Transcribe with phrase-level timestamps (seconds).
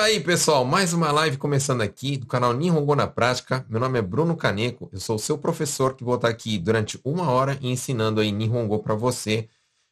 [0.00, 3.66] Aí, pessoal, mais uma live começando aqui do canal Nihongo na Prática.
[3.68, 6.98] Meu nome é Bruno Caneco, eu sou o seu professor que vou estar aqui durante
[7.04, 9.46] uma hora ensinando aí Nihongo para você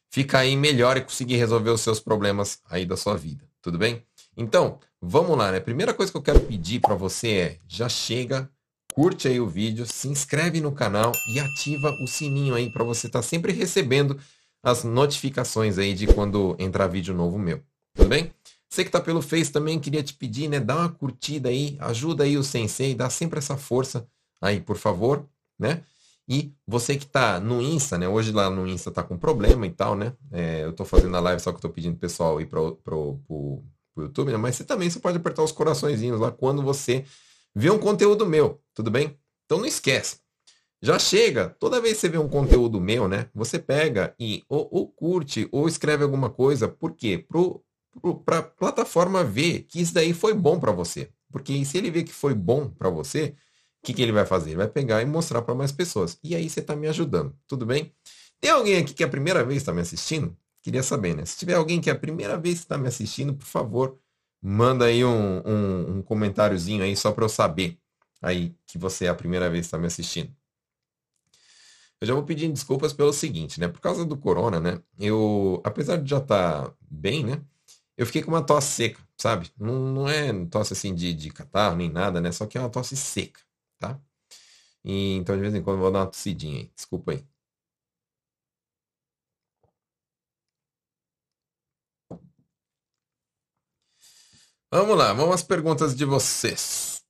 [0.09, 3.45] ficar aí melhor e conseguir resolver os seus problemas aí da sua vida.
[3.61, 4.01] Tudo bem?
[4.35, 5.59] Então, vamos lá, né?
[5.59, 8.49] Primeira coisa que eu quero pedir para você é, já chega,
[8.95, 13.05] curte aí o vídeo, se inscreve no canal e ativa o sininho aí para você
[13.05, 14.19] estar tá sempre recebendo
[14.63, 17.61] as notificações aí de quando entrar vídeo novo meu.
[17.95, 18.33] Tudo bem?
[18.69, 20.59] Você que está pelo Face também queria te pedir, né?
[20.59, 24.07] Dá uma curtida aí, ajuda aí o Sensei, dá sempre essa força
[24.39, 25.83] aí, por favor, né?
[26.27, 28.07] E você que está no Insta, né?
[28.07, 30.13] Hoje lá no Insta tá com problema e tal, né?
[30.31, 33.63] É, eu estou fazendo a live, só que tô pedindo pro pessoal ir pro, pro
[33.97, 34.37] YouTube, né?
[34.37, 37.03] Mas você também você pode apertar os coraçõezinhos lá quando você
[37.55, 39.17] vê um conteúdo meu, tudo bem?
[39.45, 40.19] Então não esquece.
[40.81, 43.25] Já chega, toda vez que você vê um conteúdo meu, né?
[43.33, 46.67] Você pega e ou, ou curte ou escreve alguma coisa.
[46.67, 47.17] Por quê?
[47.17, 47.61] Pro,
[48.25, 51.09] para a plataforma ver que isso daí foi bom para você.
[51.31, 53.35] Porque se ele ver que foi bom para você,
[53.81, 54.49] o que, que ele vai fazer?
[54.49, 56.17] Ele vai pegar e mostrar para mais pessoas.
[56.23, 57.93] E aí você está me ajudando, tudo bem?
[58.41, 60.35] Tem alguém aqui que é a primeira vez está me assistindo?
[60.61, 61.25] Queria saber, né?
[61.25, 63.97] Se tiver alguém que é a primeira vez que está me assistindo, por favor,
[64.41, 67.77] manda aí um, um, um comentáriozinho aí só para eu saber
[68.21, 70.33] aí que você é a primeira vez que está me assistindo.
[72.01, 73.67] Eu já vou pedindo desculpas pelo seguinte, né?
[73.67, 74.81] Por causa do corona, né?
[74.97, 77.41] Eu, apesar de já estar tá bem, né?
[77.99, 79.51] Eu fiquei com uma tosse seca, sabe?
[79.57, 82.31] Não, não é tosse assim de, de catarro nem nada, né?
[82.31, 83.41] Só que é uma tosse seca,
[83.77, 83.99] tá?
[84.85, 86.71] E, então de vez em quando eu vou dar uma tossidinha aí.
[86.75, 87.27] Desculpa aí.
[94.71, 97.03] Vamos lá, vamos às perguntas de vocês.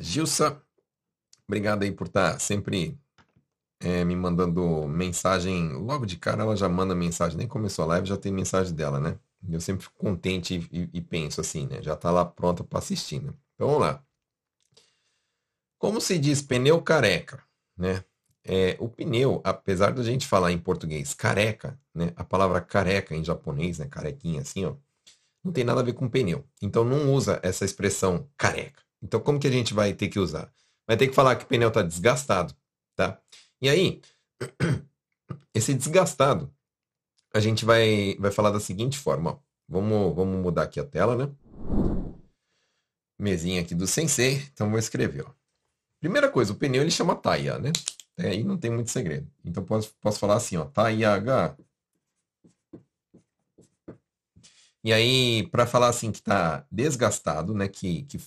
[0.00, 0.62] Gilsa,
[1.46, 2.98] obrigado aí por estar sempre
[3.80, 5.72] é, me mandando mensagem.
[5.72, 9.00] Logo de cara ela já manda mensagem, nem começou a live, já tem mensagem dela,
[9.00, 9.18] né?
[9.48, 11.82] Eu sempre fico contente e, e penso assim, né?
[11.82, 13.32] Já tá lá pronta para assistir, né?
[13.54, 14.02] Então vamos lá.
[15.78, 17.42] Como se diz pneu careca,
[17.76, 18.04] né?
[18.46, 22.12] É, o pneu, apesar da gente falar em português careca, né?
[22.16, 23.86] A palavra careca em japonês, né?
[23.86, 24.74] Carequinha assim, ó.
[25.42, 26.46] Não tem nada a ver com pneu.
[26.62, 28.82] Então não usa essa expressão careca.
[29.02, 30.50] Então como que a gente vai ter que usar?
[30.86, 32.54] Vai ter que falar que o pneu está desgastado,
[32.96, 33.20] tá?
[33.64, 34.02] E aí,
[35.54, 36.54] esse desgastado,
[37.32, 39.30] a gente vai, vai falar da seguinte forma.
[39.30, 39.38] Ó.
[39.66, 41.34] Vamos, vamos mudar aqui a tela, né?
[43.18, 44.46] Mesinha aqui do Sensei.
[44.52, 45.24] Então, vou escrever.
[45.26, 45.32] Ó.
[45.98, 47.72] Primeira coisa, o pneu ele chama taia, né?
[48.18, 49.32] Aí não tem muito segredo.
[49.42, 50.66] Então, posso, posso falar assim, ó.
[50.66, 51.16] Taia
[54.84, 57.66] E aí, para falar assim que está desgastado, né?
[57.66, 58.20] Que, que,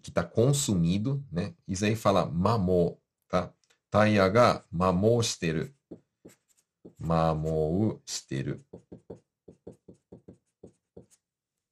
[0.00, 1.54] que tá consumido, né?
[1.68, 2.98] Isso aí fala mamô,
[3.28, 3.52] tá?
[3.89, 5.73] タイヤが摩耗してる。
[6.99, 8.61] 摩耗してる。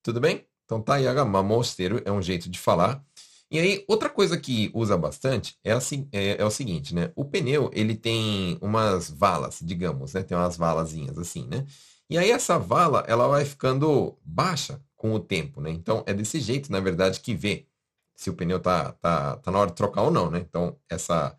[0.04, 0.48] Tudo bem?
[0.66, 3.04] Então, taiyaga mamosteiro é um jeito de falar.
[3.52, 7.12] E aí, outra coisa que usa bastante é, assim, é, é, o seguinte, né?
[7.16, 10.24] O pneu, ele tem umas valas, digamos, né?
[10.24, 11.66] Tem umas valazinhas assim, né?
[12.10, 15.70] E aí, essa vala, ela vai ficando baixa com o tempo, né?
[15.70, 17.68] Então, é desse jeito, na verdade, que vê
[18.16, 20.40] se o pneu tá, tá, tá na hora de trocar ou não, né?
[20.40, 21.38] Então, essa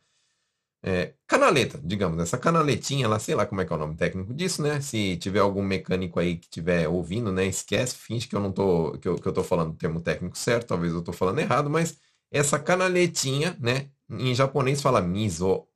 [0.84, 4.34] é, canaleta, digamos, essa canaletinha lá, sei lá como é que é o nome técnico
[4.34, 4.80] disso, né?
[4.82, 7.46] Se tiver algum mecânico aí que estiver ouvindo, né?
[7.46, 10.38] Esquece, finge que eu não tô, que eu, que eu tô falando o termo técnico
[10.38, 11.98] certo, talvez eu tô falando errado, mas
[12.32, 13.90] essa canaletinha, né?
[14.10, 15.68] Em japonês fala miso.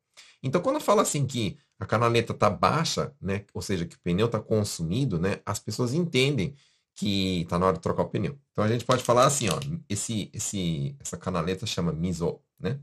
[0.44, 3.46] Então, quando fala assim que a canaleta tá baixa, né?
[3.54, 5.40] Ou seja, que o pneu tá consumido, né?
[5.46, 6.56] As pessoas entendem
[6.96, 8.38] que tá na hora de trocar o pneu.
[8.52, 9.60] Então a gente pode falar assim, ó,
[9.90, 12.80] esse, esse, essa canaleta chama miso, né?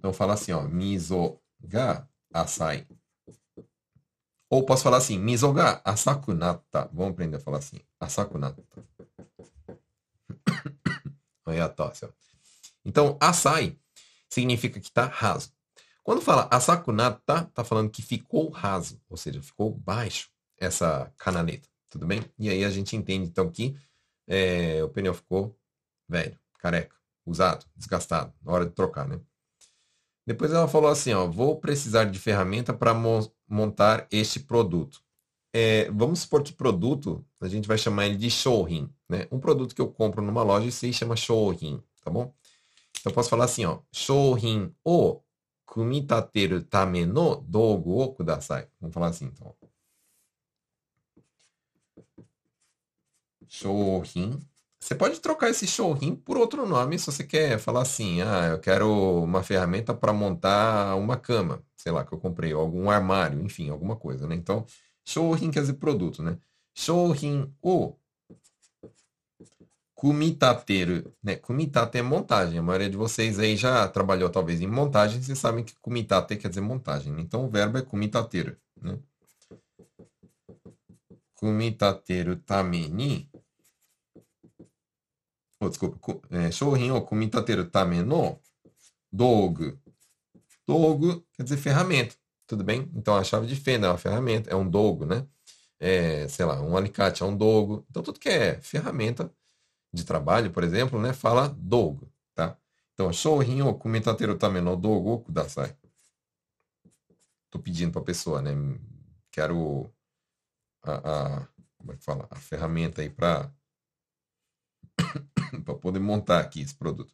[0.00, 2.86] Então fala assim, ó, miso ga asai.
[4.48, 6.88] Ou posso falar assim, miso ga asakunata.
[6.90, 8.64] Vamos aprender a falar assim, asakunata.
[11.44, 12.08] Olha a tosse, ó.
[12.82, 13.78] Então, asai
[14.30, 15.52] significa que está raso.
[16.02, 22.06] Quando fala asakunata, está falando que ficou raso, ou seja, ficou baixo essa canaleta, tudo
[22.06, 22.24] bem?
[22.38, 23.76] E aí a gente entende então que
[24.26, 25.54] é, o pneu ficou
[26.08, 26.96] velho, careca,
[27.26, 29.20] usado, desgastado, na hora de trocar, né?
[30.30, 32.94] Depois ela falou assim, ó, vou precisar de ferramenta para
[33.48, 35.02] montar este produto.
[35.52, 39.26] É, vamos supor que produto, a gente vai chamar ele de showrin, né?
[39.32, 42.32] Um produto que eu compro numa loja, aí chama showrin, tá bom?
[43.00, 45.20] Então eu posso falar assim, ó, showrin o
[45.66, 48.68] kumitateru tame no dogu o kudasai.
[48.80, 49.52] Vamos falar assim, então.
[53.48, 54.38] Showrin
[54.80, 58.58] você pode trocar esse showrim por outro nome se você quer falar assim, ah, eu
[58.58, 63.40] quero uma ferramenta para montar uma cama, sei lá, que eu comprei, ou algum armário,
[63.42, 64.34] enfim, alguma coisa, né?
[64.34, 64.64] Então,
[65.04, 66.38] showrim quer dizer produto, né?
[66.74, 67.94] Showrim o
[69.94, 71.36] kumitateru, né?
[71.36, 72.58] Kumitate é montagem.
[72.58, 76.48] A maioria de vocês aí já trabalhou talvez em montagem, vocês sabem que kumitate quer
[76.48, 77.14] dizer montagem.
[77.20, 78.98] Então o verbo é kumitateru, né?
[85.60, 88.40] Kumitateru tame ni oh, desculpa, é, shouhin o kumitateru tame no
[89.12, 89.78] dogu.
[90.66, 92.14] Dogu quer dizer ferramenta,
[92.46, 92.90] tudo bem?
[92.94, 95.26] Então a chave de fenda é uma ferramenta, é um dogo, né?
[95.78, 97.84] É, sei lá, um alicate é um dogo.
[97.90, 99.30] Então tudo que é ferramenta
[99.92, 102.56] de trabalho, por exemplo, né, fala dogo, tá?
[102.94, 105.76] Então, shouhin o kumitateru tame no dogo kudasai.
[107.50, 108.52] Tô pedindo para a pessoa, né?
[109.30, 109.90] Quero
[110.82, 111.48] a, a,
[111.78, 112.28] como é que fala?
[112.30, 113.50] A ferramenta aí para
[115.64, 117.12] para poder montar aqui esse produto.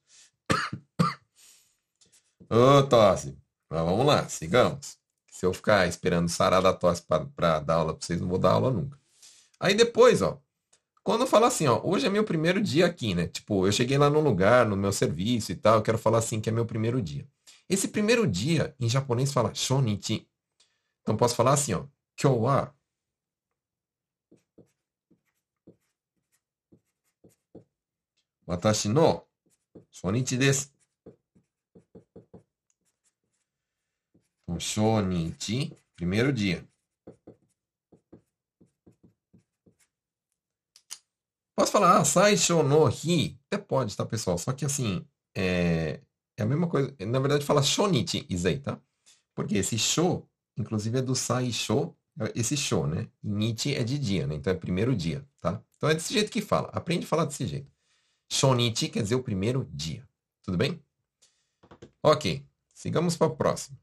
[2.50, 3.36] Ô, tosse.
[3.70, 4.98] Mas vamos lá, sigamos.
[5.30, 8.52] Se eu ficar esperando sarar da tosse para dar aula para vocês, não vou dar
[8.52, 8.98] aula nunca.
[9.60, 10.40] Aí depois, ó,
[11.02, 13.28] quando eu falo assim, ó, hoje é meu primeiro dia aqui, né?
[13.28, 16.40] Tipo, eu cheguei lá no lugar, no meu serviço e tal, eu quero falar assim
[16.40, 17.26] que é meu primeiro dia.
[17.68, 20.28] Esse primeiro dia, em japonês, fala shonichi.
[21.02, 21.84] Então posso falar assim, ó,
[22.16, 22.72] kyou wa
[28.46, 29.22] watashi no
[29.90, 30.70] shonichi desu.
[34.42, 36.66] Então, shonichi, primeiro dia.
[41.56, 43.38] Posso falar, ah, Saisho no Hi?
[43.46, 44.36] Até pode, tá, pessoal?
[44.38, 46.00] Só que assim, é,
[46.36, 46.94] é a mesma coisa.
[47.00, 48.78] Na verdade, fala Shonichi Izei, tá?
[49.34, 51.96] Porque esse show, inclusive, é do Saisho,
[52.34, 53.08] esse show, né?
[53.22, 54.34] Nichi é de dia, né?
[54.34, 55.62] Então é primeiro dia, tá?
[55.76, 56.68] Então é desse jeito que fala.
[56.68, 57.75] Aprende a falar desse jeito.
[58.28, 60.06] Shonichi quer dizer o primeiro dia.
[60.42, 60.82] Tudo bem?
[62.02, 62.46] Ok.
[62.74, 63.78] Sigamos para a próxima.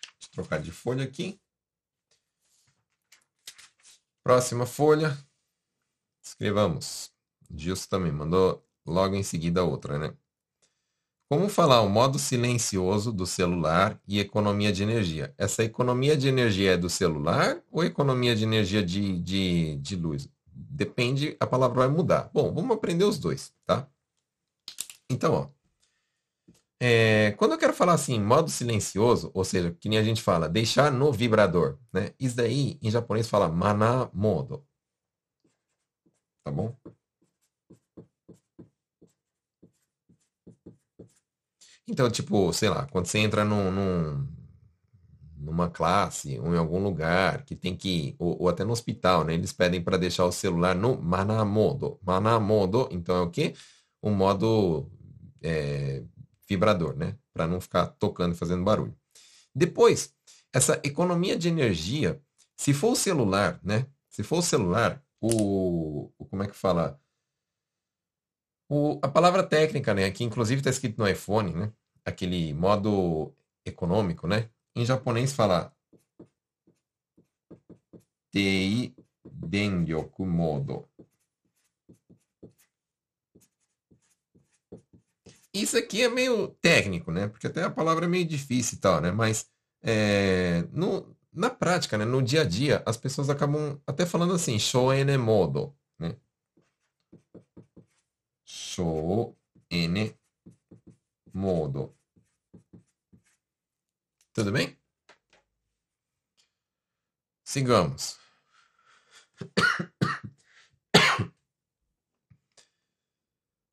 [0.00, 1.40] Deixa eu trocar de folha aqui.
[4.22, 5.16] Próxima folha.
[6.22, 7.12] Escrevamos.
[7.54, 10.16] Gilson também mandou logo em seguida outra, né?
[11.28, 15.34] Como falar o modo silencioso do celular e economia de energia?
[15.36, 20.28] Essa economia de energia é do celular ou economia de energia de, de, de luz?
[20.54, 22.30] Depende, a palavra vai mudar.
[22.32, 23.88] Bom, vamos aprender os dois, tá?
[25.10, 25.48] Então, ó,
[26.80, 30.48] é, quando eu quero falar assim, modo silencioso, ou seja, que nem a gente fala,
[30.48, 32.12] deixar no vibrador, né?
[32.20, 34.66] Isso daí em japonês fala mana modo.
[36.44, 36.76] Tá bom?
[41.86, 44.26] Então, tipo, sei lá, quando você entra num, num,
[45.44, 49.34] numa classe ou em algum lugar que tem que, ou, ou até no hospital, né?
[49.34, 51.98] Eles pedem para deixar o celular no mana modo.
[52.02, 53.54] Mana modo, então é o quê?
[54.02, 54.90] Um modo
[55.42, 56.02] é,
[56.48, 57.16] vibrador, né?
[57.32, 58.96] Para não ficar tocando e fazendo barulho.
[59.54, 60.14] Depois,
[60.52, 62.20] essa economia de energia,
[62.56, 63.86] se for o celular, né?
[64.08, 67.00] Se for o celular, o, o como é que fala?
[68.68, 70.10] O, a palavra técnica, né?
[70.10, 71.72] Que inclusive está escrito no iPhone, né?
[72.04, 74.50] Aquele modo econômico, né?
[74.76, 75.72] Em japonês fala
[78.32, 78.94] Tei
[79.24, 80.88] Dengyoku Modo.
[85.52, 87.28] Isso aqui é meio técnico, né?
[87.28, 89.12] Porque até a palavra é meio difícil e tal, né?
[89.12, 89.48] Mas
[89.80, 92.04] é, no, na prática, né?
[92.04, 96.16] no dia a dia, as pessoas acabam até falando assim, shoene modo, né?
[98.44, 100.16] Shoene
[101.32, 101.93] modo.
[104.34, 104.76] Tudo bem?
[107.44, 108.18] Sigamos.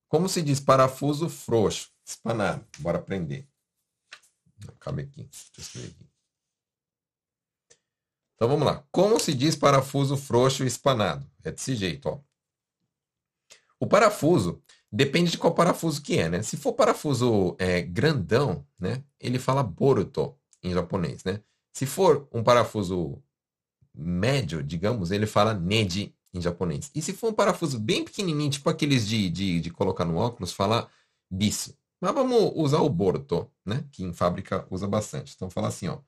[0.08, 1.90] Como se diz parafuso frouxo?
[2.06, 2.64] Espanado.
[2.78, 3.50] Bora aprender.
[4.80, 5.28] Cabe aqui.
[5.58, 6.12] Aqui.
[8.36, 8.86] Então vamos lá.
[8.92, 11.28] Como se diz parafuso frouxo espanado?
[11.44, 12.22] É desse jeito, ó.
[13.80, 16.44] O parafuso depende de qual parafuso que é, né?
[16.44, 19.04] Se for parafuso é, grandão, né?
[19.20, 21.42] Ele fala boruto em japonês, né?
[21.74, 23.22] Se for um parafuso
[23.94, 26.92] médio, digamos, ele fala neji em japonês.
[26.96, 30.52] E se for um parafuso bem pequenininho, tipo aqueles de, de, de colocar no óculos,
[30.52, 30.90] fala
[31.30, 31.76] bisu.
[32.00, 33.88] Mas vamos usar o borto, né?
[33.92, 35.34] Que em fábrica usa bastante.
[35.36, 36.00] Então fala assim, ó.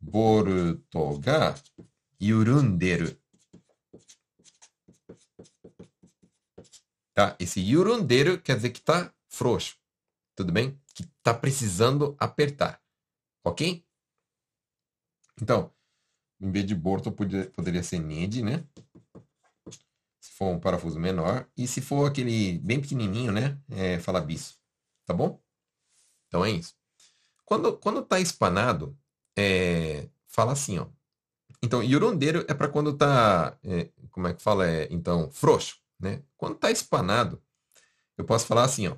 [0.00, 1.54] Boruto ga
[2.20, 3.16] yurunderu.
[7.12, 7.36] Tá?
[7.38, 9.76] Esse yurunderu quer dizer que tá frouxo.
[10.34, 10.78] Tudo bem?
[11.26, 12.80] Que tá precisando apertar.
[13.42, 13.84] Ok?
[15.42, 15.72] Então,
[16.40, 18.64] em vez de Borto, poderia, poderia ser NED, né?
[20.20, 21.48] Se for um parafuso menor.
[21.56, 23.58] E se for aquele bem pequenininho, né?
[23.68, 24.56] É, bis.
[25.04, 25.42] Tá bom?
[26.28, 26.76] Então é isso.
[27.44, 28.96] Quando, quando tá espanado,
[29.36, 30.86] é, fala assim, ó.
[31.60, 34.64] Então, yurondeiro é para quando tá, é, como é que fala?
[34.64, 36.22] É, então, frouxo, né?
[36.36, 37.42] Quando tá espanado,
[38.16, 38.96] eu posso falar assim, ó.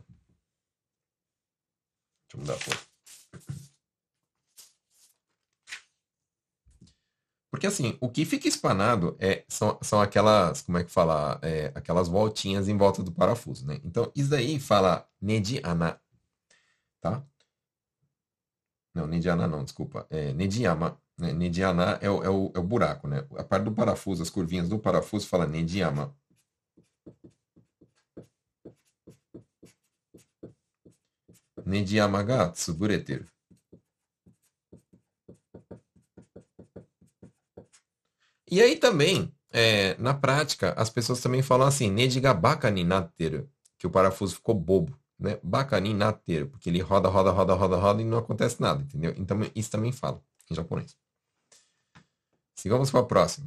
[2.28, 2.88] Deixa eu mudar a cor.
[7.50, 11.38] Porque assim, o que fica espanado é, são, são aquelas, como é que fala?
[11.42, 13.80] É, aquelas voltinhas em volta do parafuso, né?
[13.84, 16.00] Então, isso daí fala nediana,
[17.00, 17.24] tá?
[18.94, 20.06] Não, nediana não, desculpa.
[20.10, 21.00] É nediyama.
[21.18, 21.32] Né?
[21.32, 23.26] Nediana é o, é, o, é o buraco, né?
[23.36, 26.14] A parte do parafuso, as curvinhas do parafuso fala nediyama.
[31.68, 33.26] Nediyama ga tsubureteru.
[38.50, 41.90] E aí também, é, na prática, as pessoas também falam assim,
[42.70, 45.38] ni natteru, que o parafuso ficou bobo, né?
[45.42, 45.78] Baka
[46.50, 49.14] porque ele roda, roda, roda, roda, roda e não acontece nada, entendeu?
[49.18, 50.96] Então isso também fala em japonês.
[52.54, 53.46] Sigamos para a próxima.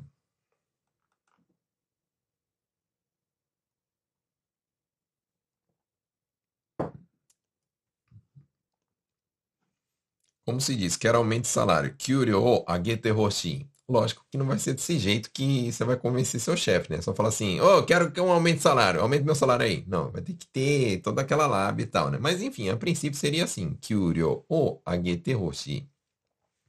[10.52, 11.96] Como se diz, quer aumento de salário.
[11.96, 13.66] Kyuryo agete hoshi.
[13.88, 17.02] Lógico que não vai ser desse jeito que você vai convencer seu chefe, né?
[17.02, 19.86] Só falar assim, ô, oh, quero que um aumento de salário, aumente meu salário aí.
[19.88, 22.18] Não, vai ter que ter toda aquela lábia e tal, né?
[22.20, 25.90] Mas enfim, a princípio seria assim, kyuryo o agete hoshi.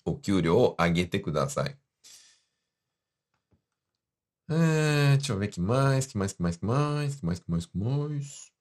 [0.05, 1.77] O kyuryo o agete kudasai.
[4.49, 7.51] É, deixa eu ver que mais, que mais, que mais, que mais, que mais, que
[7.51, 8.53] mais, que mais.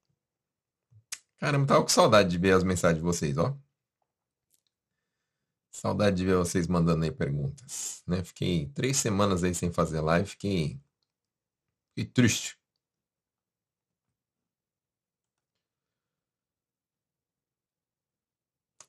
[1.40, 3.56] Caramba, tava com saudade de ver as mensagens de vocês, ó.
[5.72, 8.24] Saudade de ver vocês mandando aí perguntas, né?
[8.24, 10.80] Fiquei três semanas aí sem fazer live, fiquei,
[11.96, 12.58] fiquei triste.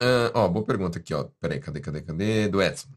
[0.01, 1.25] Ah, ó, boa pergunta aqui, ó.
[1.41, 2.49] Peraí, cadê, cadê, cadê?
[2.49, 2.89] Do Edson.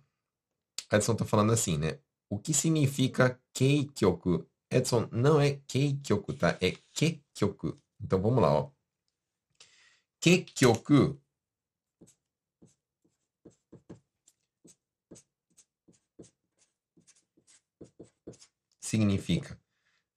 [0.91, 1.99] Edson tá falando assim, né?
[2.29, 4.45] O que significa keikyoku?
[4.71, 6.57] Edson, não é keikyoku, tá?
[6.61, 7.77] É kekyoku.
[8.01, 8.71] Então vamos lá, ó.
[10.19, 11.19] Kekyoku
[18.85, 19.59] significa,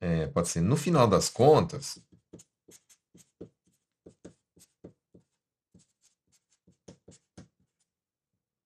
[0.01, 2.01] é, pode ser no final das contas,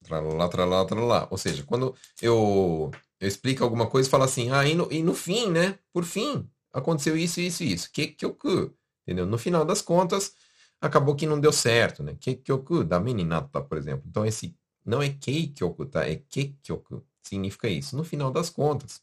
[0.02, 1.28] tralá, tralá, tralá.
[1.30, 2.90] Ou seja, quando eu,
[3.20, 5.78] eu explico alguma coisa, falo assim, ah, e no, e no fim, né?
[5.92, 7.90] Por fim, aconteceu isso, isso, isso.
[7.92, 8.74] Que que oku?
[9.02, 9.26] Entendeu?
[9.26, 10.34] No final das contas,
[10.80, 12.16] acabou que não deu certo, né?
[12.20, 14.04] Que que oku da meninata, por exemplo.
[14.08, 14.54] Então esse
[14.84, 16.06] não é keikyoku, tá?
[16.08, 17.04] É kekyoku.
[17.22, 17.96] Significa isso.
[17.96, 19.00] No final das contas.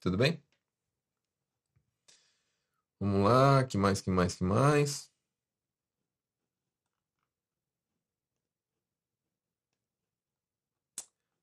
[0.00, 0.42] Tudo bem?
[3.00, 5.10] Vamos lá, que mais, que mais, que mais?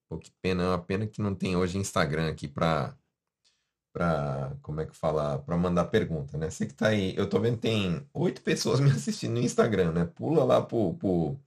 [0.10, 2.96] Pô, que pena, é uma pena que não tem hoje Instagram aqui para
[3.94, 6.50] para como é que fala, para mandar pergunta, né?
[6.50, 10.06] Você que tá aí, eu tô vendo tem oito pessoas me assistindo no Instagram, né?
[10.06, 11.40] Pula lá pro, pro,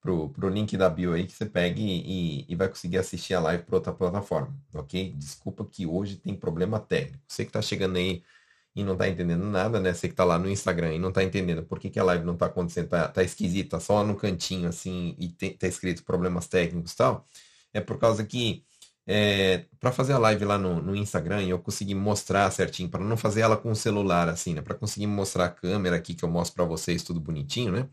[0.00, 3.40] pro, pro link da bio aí que você pega e, e, vai conseguir assistir a
[3.40, 5.12] live por outra plataforma, ok?
[5.16, 7.24] Desculpa que hoje tem problema técnico.
[7.26, 8.22] Você que está chegando aí
[8.74, 9.92] e não está entendendo nada, né?
[9.92, 12.24] Você que está lá no Instagram e não está entendendo por que, que a live
[12.24, 16.46] não está acontecendo, tá, tá esquisita, só no cantinho assim e tem, tá escrito problemas
[16.46, 17.26] técnicos e tal,
[17.72, 18.64] é por causa que
[19.06, 23.16] é, para fazer a live lá no, no Instagram eu consegui mostrar certinho, para não
[23.16, 24.62] fazer ela com o celular assim, né?
[24.62, 27.88] Para conseguir mostrar a câmera aqui que eu mostro para vocês tudo bonitinho, né?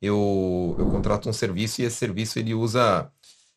[0.00, 3.10] Eu, eu contrato um serviço e esse serviço ele usa,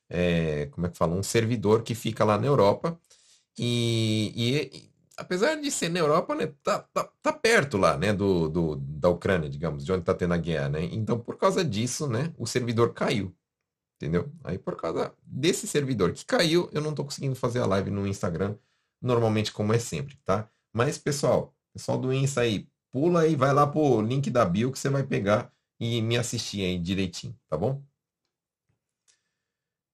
[0.10, 3.00] é, como é que fala, um servidor que fica lá na Europa
[3.58, 8.50] e, e apesar de ser na Europa, né, tá, tá, tá perto lá, né, do,
[8.50, 10.84] do, da Ucrânia, digamos, de onde tá tendo a guerra, né?
[10.86, 13.34] Então, por causa disso, né, o servidor caiu,
[13.98, 14.32] entendeu?
[14.44, 18.08] Aí, por causa desse servidor que caiu, eu não tô conseguindo fazer a live no
[18.08, 18.56] Instagram,
[19.02, 20.50] normalmente como é sempre, tá?
[20.74, 24.80] Mas, pessoal, pessoal do Insta aí, pula aí, vai lá pro link da bio que
[24.80, 27.84] você vai pegar e me assistir aí direitinho, tá bom?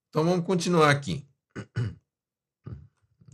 [0.09, 1.25] Então vamos continuar aqui.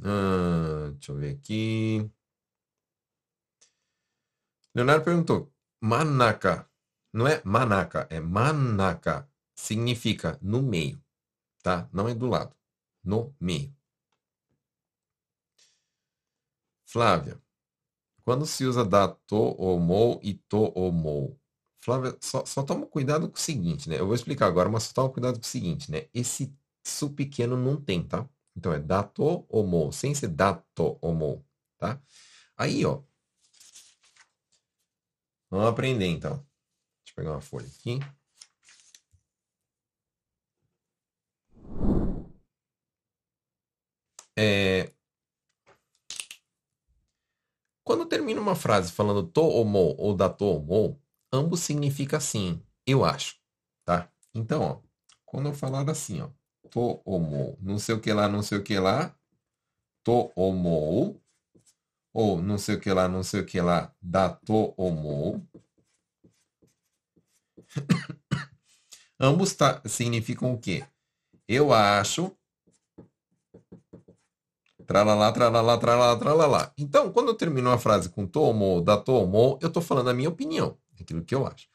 [0.05, 2.11] Ah, deixa eu ver aqui.
[4.75, 6.69] Leonardo perguntou: Manaka.
[7.13, 9.31] Não é manaka, é manaka.
[9.55, 11.01] Significa no meio,
[11.61, 11.87] tá?
[11.93, 12.53] Não é do lado.
[13.01, 13.73] No meio.
[16.85, 17.41] Flávia.
[18.25, 20.91] Quando se usa da to ou e to ou
[21.83, 23.99] Flávia, só, só toma cuidado com o seguinte, né?
[23.99, 26.07] Eu vou explicar agora, mas só toma cuidado com o seguinte, né?
[26.13, 28.27] Esse su pequeno não tem, tá?
[28.55, 31.45] Então é dato homo, sem ser dato homo,
[31.77, 32.01] tá?
[32.57, 33.01] Aí, ó.
[35.49, 36.35] Vamos aprender, então.
[36.37, 37.99] Deixa eu pegar uma folha aqui.
[44.37, 44.91] É...
[47.83, 51.02] Quando termina uma frase falando to ou mo ou da to ou mo,
[51.33, 53.35] ambos significa assim, eu acho,
[53.83, 54.07] tá?
[54.33, 54.79] Então, ó,
[55.25, 56.29] quando eu falar assim, ó,
[56.69, 59.15] to ou mo, não sei o que lá, não sei o que lá,
[60.03, 60.53] to ou
[62.41, 65.47] não sei o que lá, não sei o que lá, da to ou mo,
[69.19, 70.85] ambos tá, significam o quê?
[71.47, 72.31] Eu acho
[74.85, 76.73] Tralalá, tralalá, tralalá, tralalá.
[76.77, 80.29] Então, quando eu termino uma frase com tomo, da tomo, eu estou falando a minha
[80.29, 81.67] opinião, aquilo que eu acho.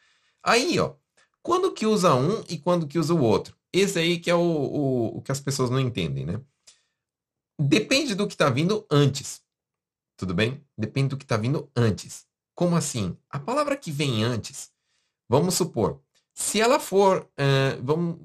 [0.43, 0.95] Aí, ó,
[1.43, 3.57] quando que usa um e quando que usa o outro?
[3.73, 6.41] Esse aí que é o, o, o que as pessoas não entendem, né?
[7.61, 9.43] Depende do que está vindo antes.
[10.17, 10.65] Tudo bem?
[10.77, 12.27] Depende do que está vindo antes.
[12.55, 13.17] Como assim?
[13.31, 14.71] A palavra que vem antes,
[15.29, 16.03] vamos supor,
[16.35, 18.17] se ela for, uh, vamos,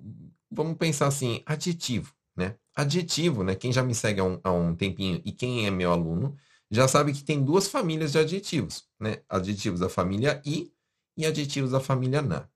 [0.49, 2.55] vamos pensar assim, adjetivo, né?
[2.75, 3.55] Adjetivo, né?
[3.55, 6.35] Quem já me segue há um, há um tempinho e quem é meu aluno
[6.69, 9.21] já sabe que tem duas famílias de adjetivos, né?
[9.29, 10.72] Adjetivos da família i
[11.17, 12.47] e adjetivos da família na.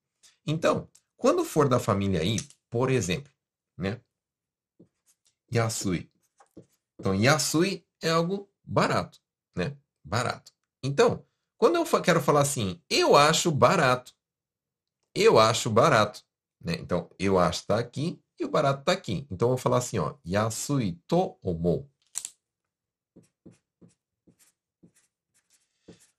[0.45, 2.37] Então, quando for da família i,
[2.69, 3.31] por exemplo,
[3.77, 4.01] né?
[5.53, 6.11] Yasui.
[6.99, 9.19] Então, yasui é algo barato,
[9.55, 9.77] né?
[10.03, 10.51] Barato.
[10.83, 11.25] Então,
[11.57, 14.13] quando eu quero falar assim, eu acho barato.
[15.13, 16.23] Eu acho barato.
[16.61, 16.73] Né?
[16.79, 19.27] Então, eu acho está aqui, e o barato está aqui.
[19.31, 20.15] Então, eu vou falar assim, ó.
[20.25, 21.89] Yasui to omou.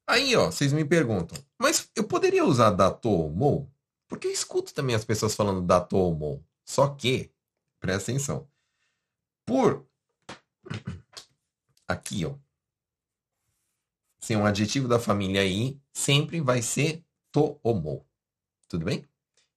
[0.06, 1.36] Aí, ó, vocês me perguntam,
[1.68, 3.70] mas eu poderia usar dato omou?
[4.08, 6.42] Porque eu escuto também as pessoas falando dato omou.
[6.64, 7.30] Só que,
[7.78, 8.48] presta atenção.
[9.44, 9.86] Por
[11.86, 12.34] aqui, ó.
[14.18, 18.08] Sem um adjetivo da família i, sempre vai ser to omou.
[18.66, 19.06] Tudo bem?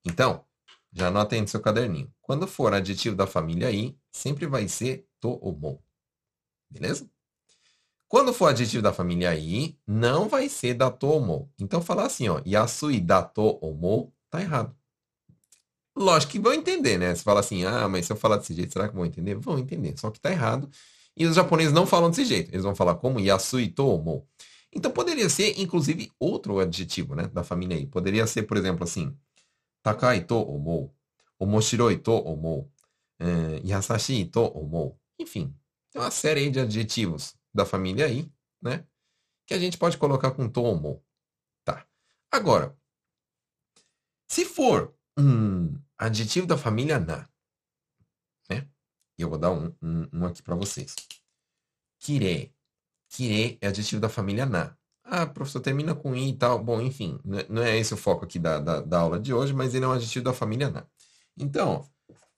[0.03, 0.45] Então,
[0.91, 2.13] já anota aí no seu caderninho.
[2.21, 5.81] Quando for adjetivo da família i, sempre vai ser to ou mo.
[6.69, 7.09] Beleza?
[8.11, 11.49] Quando for adjetivo da família I, não vai ser dato omo.
[11.57, 14.75] Então, falar assim, ó, yasui dato omo, tá errado.
[15.95, 17.15] Lógico que vão entender, né?
[17.15, 19.35] Você fala assim, ah, mas se eu falar desse jeito, será que vão entender?
[19.35, 20.69] Vão entender, só que tá errado.
[21.15, 22.51] E os japoneses não falam desse jeito.
[22.51, 24.27] Eles vão falar como yasui to omo.
[24.73, 27.85] Então, poderia ser, inclusive, outro adjetivo, né, da família I.
[27.85, 29.15] Poderia ser, por exemplo, assim,
[29.81, 30.93] takai to omo,
[31.39, 32.69] omoshiroi to omo,
[33.21, 34.99] eh, yasashi to omo.
[35.17, 35.55] Enfim,
[35.89, 38.85] tem uma série de adjetivos da família aí, né?
[39.45, 41.03] Que a gente pode colocar com to ou
[41.63, 41.85] Tá.
[42.31, 42.77] Agora,
[44.27, 47.29] se for um adjetivo da família na,
[48.49, 48.67] né?
[49.17, 50.95] E eu vou dar um, um, um aqui para vocês.
[51.99, 52.53] Kire.
[53.09, 54.75] Kire é adjetivo da família na.
[55.03, 56.63] Ah, professor, termina com i e tal.
[56.63, 59.75] Bom, enfim, não é esse o foco aqui da, da, da aula de hoje, mas
[59.75, 60.87] ele é um adjetivo da família na.
[61.37, 61.87] Então,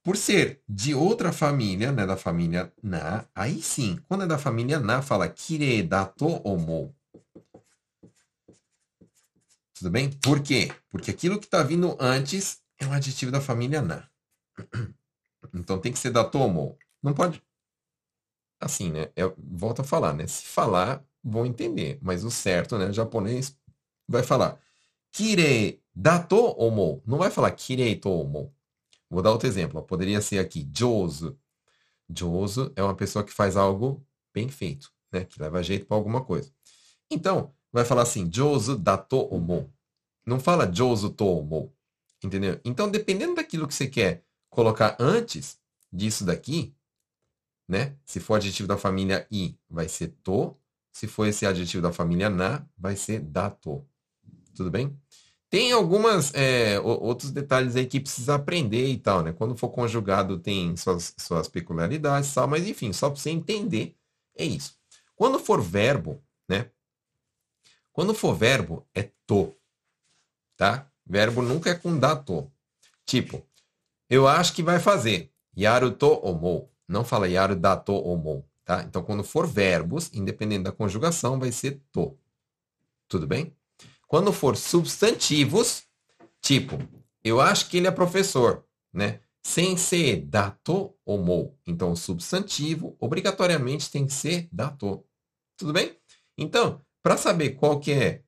[0.04, 4.80] por ser de outra família, né, da família na, aí sim, quando é da família
[4.80, 6.96] na, fala kire dato omo.
[9.74, 10.12] Tudo bem?
[10.12, 10.72] Por quê?
[10.90, 14.08] Porque aquilo que está vindo antes é um adjetivo da família na.
[15.54, 16.78] Então tem que ser dato omo.
[17.02, 17.44] Não pode.
[18.62, 19.12] Assim, né?
[19.16, 20.26] Eu volto a falar, né?
[20.26, 22.00] Se falar, vão entender.
[22.02, 22.88] Mas o certo, né?
[22.88, 23.56] O japonês
[24.08, 24.58] vai falar
[25.14, 27.02] kirei dato omo.
[27.06, 28.54] Não vai falar kirei to omo.
[29.14, 29.82] Vou dar outro exemplo.
[29.84, 31.38] Poderia ser aqui jozu.
[32.10, 35.24] Jozu é uma pessoa que faz algo bem feito, né?
[35.24, 36.52] Que leva jeito para alguma coisa.
[37.12, 39.72] Então, vai falar assim, jozu dato omo.
[40.26, 41.72] Não fala jozu to omo.
[42.24, 42.60] Entendeu?
[42.66, 45.60] Então, dependendo daquilo que você quer colocar antes
[45.92, 46.76] disso daqui,
[47.68, 47.96] né?
[48.04, 50.58] Se for adjetivo da família i, vai ser to.
[50.92, 53.86] Se for esse adjetivo da família na, vai ser dato.
[54.56, 55.00] Tudo bem?
[55.54, 59.32] Tem algumas é, outros detalhes aí que precisa aprender e tal, né?
[59.32, 63.96] Quando for conjugado tem suas, suas peculiaridades e tal, mas enfim, só para você entender,
[64.36, 64.76] é isso.
[65.16, 66.72] Quando for verbo, né?
[67.92, 69.54] Quando for verbo, é to,
[70.58, 70.88] tá?
[71.06, 72.52] Verbo nunca é com dato.
[73.06, 73.46] Tipo,
[74.10, 75.32] eu acho que vai fazer.
[75.56, 76.74] Yaru to omou.
[76.88, 78.44] Não fala yaru dato omou.
[78.66, 78.82] Tá?
[78.82, 82.18] Então, quando for verbos, independente da conjugação, vai ser to.
[83.08, 83.56] Tudo bem?
[84.14, 85.88] Quando for substantivos,
[86.40, 86.78] tipo,
[87.24, 89.22] eu acho que ele é professor, né?
[89.42, 91.58] Sem ser dato ou mo.
[91.66, 95.04] Então, o substantivo obrigatoriamente tem que ser dato.
[95.58, 95.98] Tudo bem?
[96.38, 98.22] Então, para saber qual que é,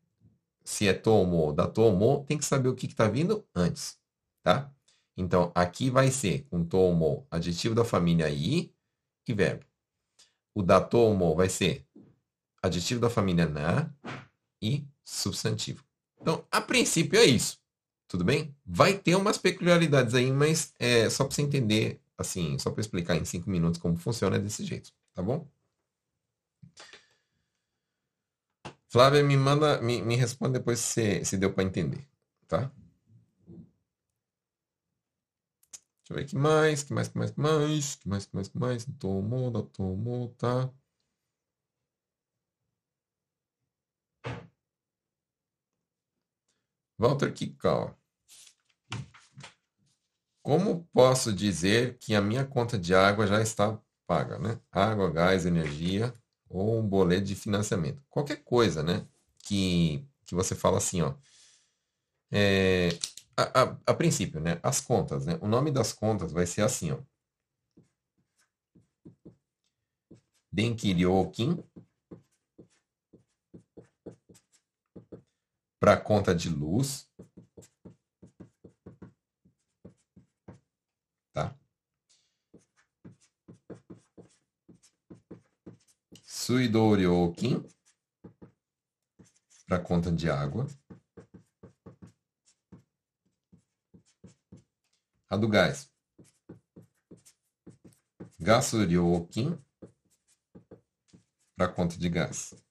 [0.64, 4.00] se é tomo ou dato ou mo, tem que saber o que está vindo antes,
[4.42, 4.74] tá?
[5.16, 8.74] Então, aqui vai ser com tomo, adjetivo da família i
[9.28, 9.64] e verbo
[10.56, 11.86] o datomo vai ser
[12.64, 13.94] adjetivo da família na
[14.62, 15.84] e substantivo.
[16.20, 17.60] Então, a princípio é isso.
[18.08, 18.56] Tudo bem?
[18.66, 23.16] Vai ter umas peculiaridades aí, mas é só para você entender, assim, só para explicar
[23.16, 24.92] em cinco minutos como funciona desse jeito.
[25.14, 25.48] tá bom?
[28.88, 32.08] Flávia, me manda, me, me responde depois se, se deu para entender,
[32.48, 32.72] tá?
[36.08, 38.48] Deixa eu ver que mais, que mais, que mais, que mais, que mais, que mais,
[38.48, 38.86] que mais.
[39.00, 40.72] Tomou, tomou, tá?
[46.98, 47.98] Walter Kikal.
[50.42, 54.60] Como posso dizer que a minha conta de água já está paga, né?
[54.72, 56.14] Água, gás, energia
[56.50, 58.04] ou um boleto de financiamento.
[58.10, 59.08] Qualquer coisa, né?
[59.40, 61.16] Que, que você fala assim, ó.
[62.32, 62.90] É,
[63.36, 64.60] a, a, a, princípio, né?
[64.64, 65.38] As contas, né?
[65.42, 67.00] O nome das contas vai ser assim, ó.
[70.52, 71.64] Denkiryokin
[75.86, 77.08] para conta de luz.
[81.32, 81.56] Tá?
[86.24, 87.64] Suidoryokin
[89.68, 90.66] para conta de água.
[95.30, 95.92] A do gás.
[98.40, 99.56] Gasuryokin
[101.56, 102.65] para conta de gás.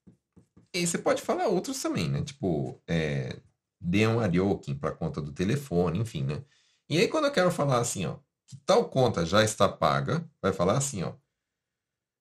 [0.75, 2.25] E você pode falar outros também, né?
[2.25, 3.41] Tipo, é,
[3.81, 6.45] Deon Ariokin para conta do telefone, enfim, né?
[6.89, 10.53] E aí quando eu quero falar assim, ó, que tal conta já está paga, vai
[10.53, 11.15] falar assim, ó.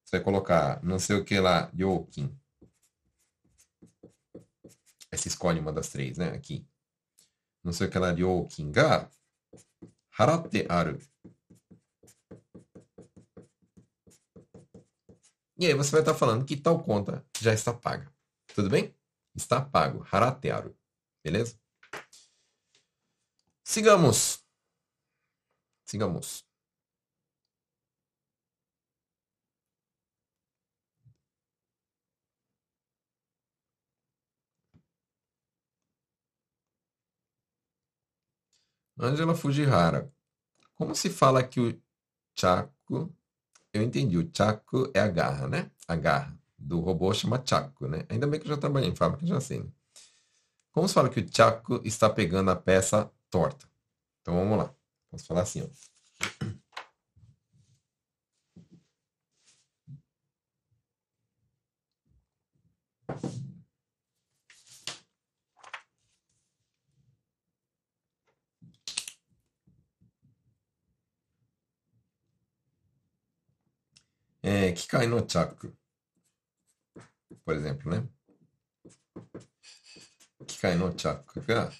[0.05, 2.37] Você vai colocar não sei o que lá, Ryokin.
[5.11, 6.29] Aí você escolhe uma das três, né?
[6.29, 6.63] Aqui.
[7.63, 9.09] Não sei o que lá, Ryokin ga
[10.15, 10.99] haratte aru.
[15.57, 18.12] E aí você vai estar falando que tal conta já está paga.
[18.53, 18.95] Tudo bem?
[19.35, 20.05] Está pago.
[20.11, 20.77] Haratte aru.
[21.23, 21.59] Beleza?
[23.63, 24.43] Sigamos.
[25.85, 26.45] Sigamos.
[38.99, 40.11] Angela Fujihara.
[40.75, 41.81] Como se fala que o
[42.35, 43.15] chaco.
[43.73, 45.71] Eu entendi, o chaco é a garra, né?
[45.87, 48.05] A garra do robô chama chaco, né?
[48.09, 49.35] Ainda bem que eu já trabalhei em fábrica, já.
[49.37, 49.65] Né?
[50.71, 53.67] Como se fala que o chaco está pegando a peça torta?
[54.21, 54.75] Então vamos lá.
[55.11, 55.67] Vamos falar assim, ó.
[74.43, 75.73] é, Kikai no Chaku,
[77.43, 78.07] por exemplo, né?
[80.45, 81.71] Kikai no Chaku ga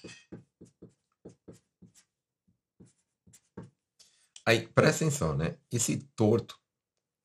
[4.46, 5.56] Aí, presta atenção, né?
[5.72, 6.60] Esse torto,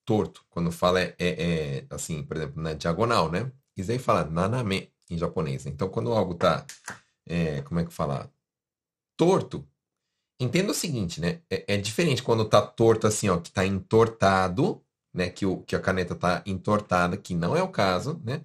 [0.06, 3.52] torto, quando fala é, é, é assim, por exemplo, na diagonal, né?
[3.76, 5.66] Isso aí fala naname em japonês.
[5.66, 6.66] Então, quando algo tá,
[7.26, 8.32] é, como é que fala?
[9.18, 9.68] Torto,
[10.40, 11.42] entenda o seguinte, né?
[11.50, 14.82] É, é, diferente quando tá torto assim, ó, que tá entortado,
[15.14, 15.30] né?
[15.30, 18.44] Que, o, que a caneta tá entortada, que não é o caso, né?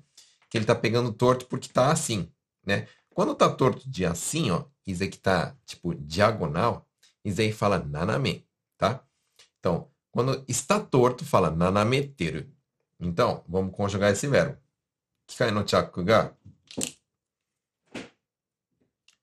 [0.51, 2.31] Que ele tá pegando torto porque tá assim,
[2.65, 2.87] né?
[3.11, 6.89] Quando tá torto de assim, ó, isso aqui tá, tipo, diagonal,
[7.25, 8.47] isso aí fala naname
[8.77, 9.05] tá?
[9.59, 12.49] Então, quando está torto, fala nanameteru.
[13.01, 14.61] Então, vamos conjugar esse verbo.
[15.27, 16.37] Kikai no chaku ga.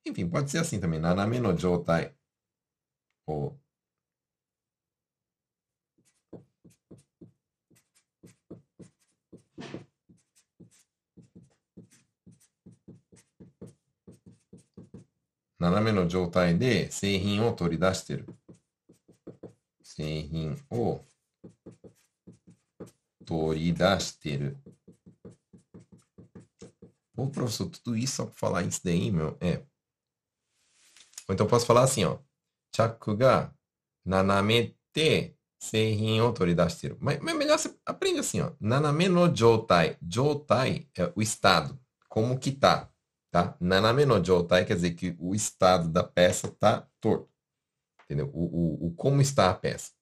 [0.05, 0.99] Enfim, pode ser assim também.
[0.99, 2.13] Naname no joutai.
[3.27, 3.60] Ou
[15.60, 18.26] Naname no joutai de 製品を取り出してる。
[19.82, 21.04] 製品を
[23.24, 24.56] 取り出してる。
[27.16, 29.38] Ô, professor, tudo isso só para falar isso daí, meu?
[29.40, 29.62] É.
[31.26, 32.18] Ou então posso falar assim, ó.
[32.74, 33.50] Chaku ga
[34.04, 36.98] nanamete seihin o toridashiteru.
[37.00, 38.52] Mas, mas melhor você aprende assim, ó.
[38.60, 39.96] Naname no joutai.
[40.06, 41.78] Joutai é o estado.
[42.08, 42.89] Como que tá,
[43.30, 43.56] tá?
[43.60, 47.28] Naname no joutai quer dizer que o estado da peça tá torto.
[48.04, 48.30] Entendeu?
[48.32, 49.92] O, o, o como está a peça.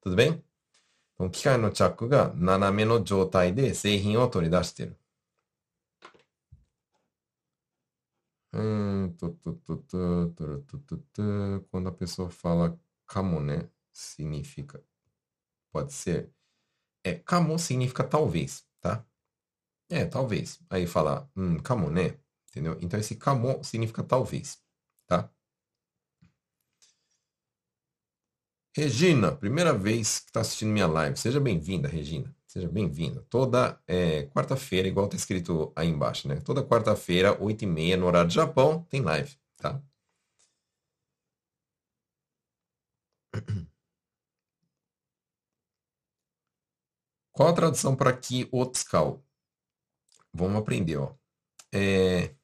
[0.00, 0.42] Tudo bem?
[1.14, 4.96] Então, 機械のチャックが斜めの状態で製品を取り出している。
[8.54, 11.66] Hum, tu, tu, tu, tu, tu, tu, tu, tu.
[11.70, 13.68] Quando a pessoa fala camo, né?
[13.92, 14.82] Significa.
[15.72, 16.30] Pode ser.
[17.04, 19.04] É, camo significa talvez, tá?
[19.88, 20.60] É, talvez.
[20.68, 22.18] Aí fala, hum, camo, né?
[22.57, 22.77] Entendeu?
[22.81, 24.57] Então esse camo significa talvez,
[25.05, 25.29] tá?
[28.75, 31.17] Regina, primeira vez que está assistindo minha live.
[31.17, 32.35] Seja bem-vinda, Regina.
[32.47, 33.23] Seja bem-vinda.
[33.29, 36.39] Toda é, quarta-feira, igual está escrito aí embaixo, né?
[36.41, 39.81] Toda quarta-feira, 8h30, no horário do Japão, tem live, tá?
[47.31, 49.23] Qual a tradução para Kiotskal?
[50.33, 51.15] Vamos aprender, ó.
[51.73, 52.36] É,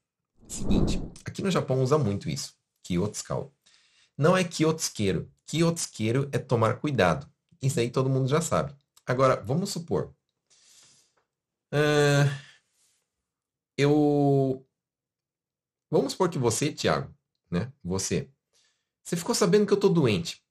[0.48, 2.54] seguinte, aqui no Japão usa muito isso,
[2.84, 3.54] Kiotskal.
[4.18, 5.32] Não é Kiotsukeiro.
[5.46, 7.28] Kiotsukeiro é tomar cuidado.
[7.62, 8.76] Isso aí todo mundo já sabe.
[9.06, 10.14] Agora, vamos supor.
[11.74, 12.30] Uh,
[13.78, 14.66] eu.
[15.90, 17.14] Vamos supor que você, Thiago,
[17.50, 17.72] né?
[17.84, 18.30] Você.
[19.04, 20.42] Você ficou sabendo que eu tô doente,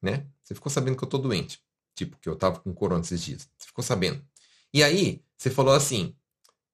[0.00, 0.26] né?
[0.42, 1.62] Você ficou sabendo que eu tô doente.
[1.94, 3.48] Tipo, que eu tava com corona esses dias.
[3.56, 4.24] Você ficou sabendo.
[4.72, 6.16] E aí, você falou assim: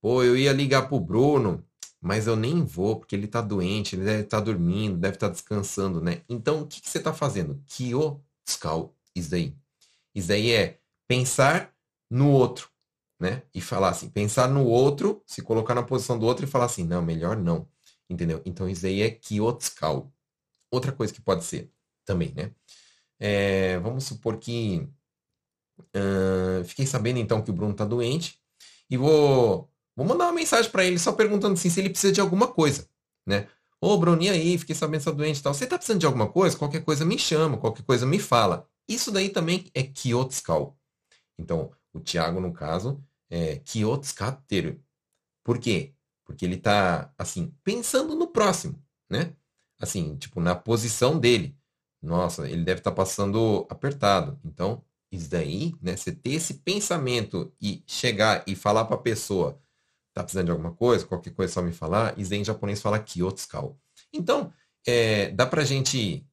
[0.01, 1.68] pô, eu ia ligar pro Bruno,
[2.01, 5.29] mas eu nem vou, porque ele tá doente, ele deve estar tá dormindo, deve estar
[5.29, 6.23] tá descansando, né?
[6.29, 7.63] Então, o que, que você tá fazendo?
[7.67, 9.55] Kyo-skau, isso daí.
[10.15, 11.75] Isso daí é pensar
[12.11, 12.71] no outro,
[13.21, 13.43] né?
[13.55, 16.85] E falar assim, pensar no outro, se colocar na posição do outro e falar assim,
[16.85, 17.69] não, melhor não.
[18.09, 18.41] Entendeu?
[18.45, 20.13] Então aí é Kyotskal.
[20.71, 21.71] Outra coisa que pode ser
[22.05, 22.53] também, né?
[23.19, 24.89] É, vamos supor que
[25.81, 28.41] uh, fiquei sabendo então que o Bruno tá doente
[28.89, 32.21] e vou vou mandar uma mensagem para ele só perguntando assim se ele precisa de
[32.21, 32.89] alguma coisa,
[33.27, 33.49] né?
[33.81, 34.57] Ô, Bruno, e aí?
[34.57, 35.53] Fiquei sabendo que tá doente e tal.
[35.53, 36.57] Você tá precisando de alguma coisa?
[36.57, 38.69] Qualquer coisa me chama, qualquer coisa me fala.
[38.89, 40.79] Isso daí também é Kyotskal.
[41.37, 44.81] Então, o Tiago, no caso, é Kyotsukateru.
[45.45, 45.95] Por quê?
[46.25, 48.81] Porque ele está, assim, pensando no próximo,
[49.11, 49.35] né?
[49.81, 51.57] Assim, tipo, na posição dele.
[52.03, 54.39] Nossa, ele deve estar tá passando apertado.
[54.45, 55.97] Então, isso daí, né?
[55.97, 59.61] Você ter esse pensamento e chegar e falar para a pessoa,
[60.19, 62.83] tá precisando de alguma coisa, qualquer coisa é só me falar, isso daí em japonês
[62.83, 63.79] fala Kyotsukau.
[64.13, 64.53] Então,
[64.85, 66.27] é, dá pra gente.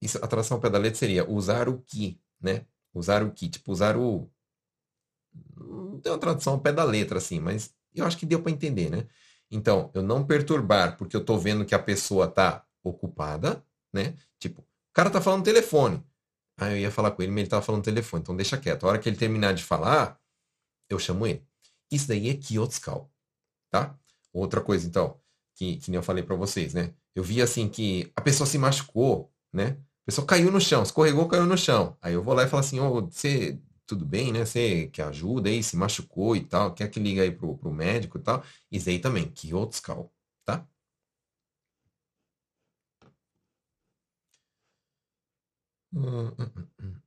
[0.00, 2.64] Isso, a tradução ao pé da letra seria usar o que, né?
[2.94, 3.50] Usar o que?
[3.50, 4.30] Tipo, usar o.
[5.56, 8.50] Não tem uma tradução ao pé da letra, assim, mas eu acho que deu para
[8.50, 9.06] entender, né?
[9.50, 13.62] Então, eu não perturbar porque eu tô vendo que a pessoa tá ocupada,
[13.92, 14.14] né?
[14.38, 16.02] Tipo, o cara tá falando telefone.
[16.56, 18.84] Ah, eu ia falar com ele, mas ele tava falando telefone, então deixa quieto.
[18.84, 20.18] A hora que ele terminar de falar,
[20.88, 21.49] eu chamo ele.
[21.90, 23.10] Isso daí é Kyotsukal,
[23.70, 23.98] tá?
[24.32, 25.20] Outra coisa, então,
[25.56, 26.94] que, que nem eu falei para vocês, né?
[27.14, 29.78] Eu vi assim que a pessoa se machucou, né?
[30.04, 31.96] A pessoa caiu no chão, escorregou, caiu no chão.
[32.02, 34.44] Aí eu vou lá e falo assim, ô, oh, você, tudo bem, né?
[34.44, 38.18] Você que ajuda aí, se machucou e tal, quer que liga aí pro, pro médico
[38.18, 38.42] e tal.
[38.70, 40.12] Isso aí também, Kyotsucal,
[40.44, 40.66] tá?
[45.92, 47.02] Hum, hum, hum,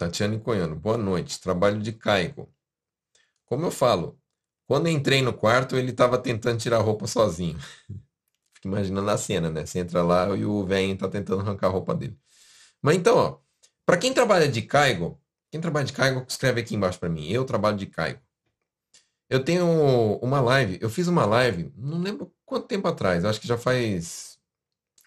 [0.00, 1.38] Tatiana Coiano, boa noite.
[1.38, 2.50] Trabalho de caigo.
[3.44, 4.18] Como eu falo,
[4.66, 7.58] quando entrei no quarto, ele estava tentando tirar a roupa sozinho.
[8.54, 9.66] Fico imaginando a cena, né?
[9.66, 12.18] Você entra lá e o velho está tentando arrancar a roupa dele.
[12.80, 13.38] Mas então, ó,
[13.84, 17.28] para quem trabalha de caigo, quem trabalha de caigo, escreve aqui embaixo para mim.
[17.28, 18.20] Eu trabalho de caigo.
[19.28, 19.66] Eu tenho
[20.22, 24.38] uma live, eu fiz uma live, não lembro quanto tempo atrás, acho que já faz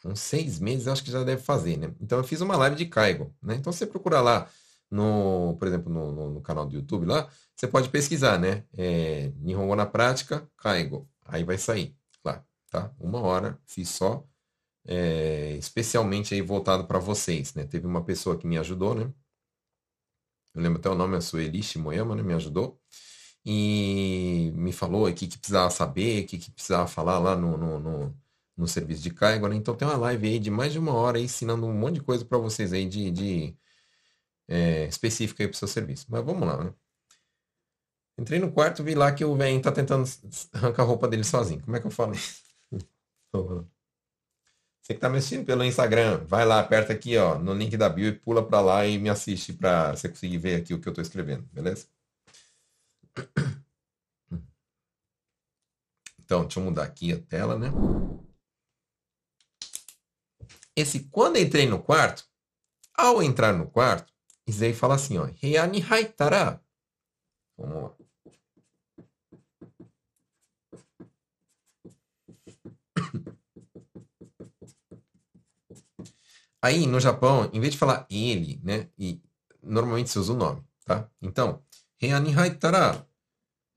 [0.05, 1.93] uns seis meses, acho que já deve fazer, né?
[1.99, 3.55] Então eu fiz uma live de caigo, né?
[3.55, 4.47] Então você procura lá
[4.93, 8.63] no, por exemplo, no, no, no, canal do YouTube lá, você pode pesquisar, né?
[8.73, 11.09] É, Nihongo na prática, Kaigo.
[11.25, 12.93] Aí vai sair lá, tá?
[12.99, 14.23] Uma hora, fiz só,
[14.85, 17.65] é, especialmente aí voltado para vocês, né?
[17.65, 19.11] Teve uma pessoa que me ajudou, né?
[20.53, 22.21] Eu lembro até o nome, a Sueli Shimoyama, né?
[22.21, 22.79] Me ajudou.
[23.45, 27.57] E me falou o que, que precisava saber, o que, que precisava falar lá no,
[27.57, 28.17] no, no,
[28.55, 29.55] no serviço de Kaigo, né?
[29.55, 32.01] Então tem uma live aí de mais de uma hora aí ensinando um monte de
[32.03, 33.57] coisa para vocês aí de, de
[34.47, 36.05] é, específica para o seu serviço.
[36.09, 36.73] Mas vamos lá, né?
[38.17, 40.07] Entrei no quarto, vi lá que o velho tá tentando
[40.53, 41.61] arrancar a roupa dele sozinho.
[41.63, 42.43] Como é que eu falo isso?
[44.83, 47.87] Você que tá me assistindo pelo Instagram, vai lá, aperta aqui, ó, no link da
[47.87, 50.89] bio e pula para lá e me assiste para você conseguir ver aqui o que
[50.89, 51.87] eu tô escrevendo, beleza?
[56.25, 57.67] Então, deixa eu mudar aqui a tela, né?
[60.75, 62.25] Esse quando entrei no quarto,
[62.95, 64.12] ao entrar no quarto,
[64.47, 65.27] isso aí fala assim, ó.
[65.41, 66.61] Heia ni haitara.
[67.57, 67.95] Vamos lá.
[76.61, 78.89] Aí, no Japão, em vez de falar ele, né?
[78.97, 79.21] E
[79.61, 81.09] normalmente se usa o nome, tá?
[81.21, 81.61] Então,
[82.01, 83.07] heia ni haitara.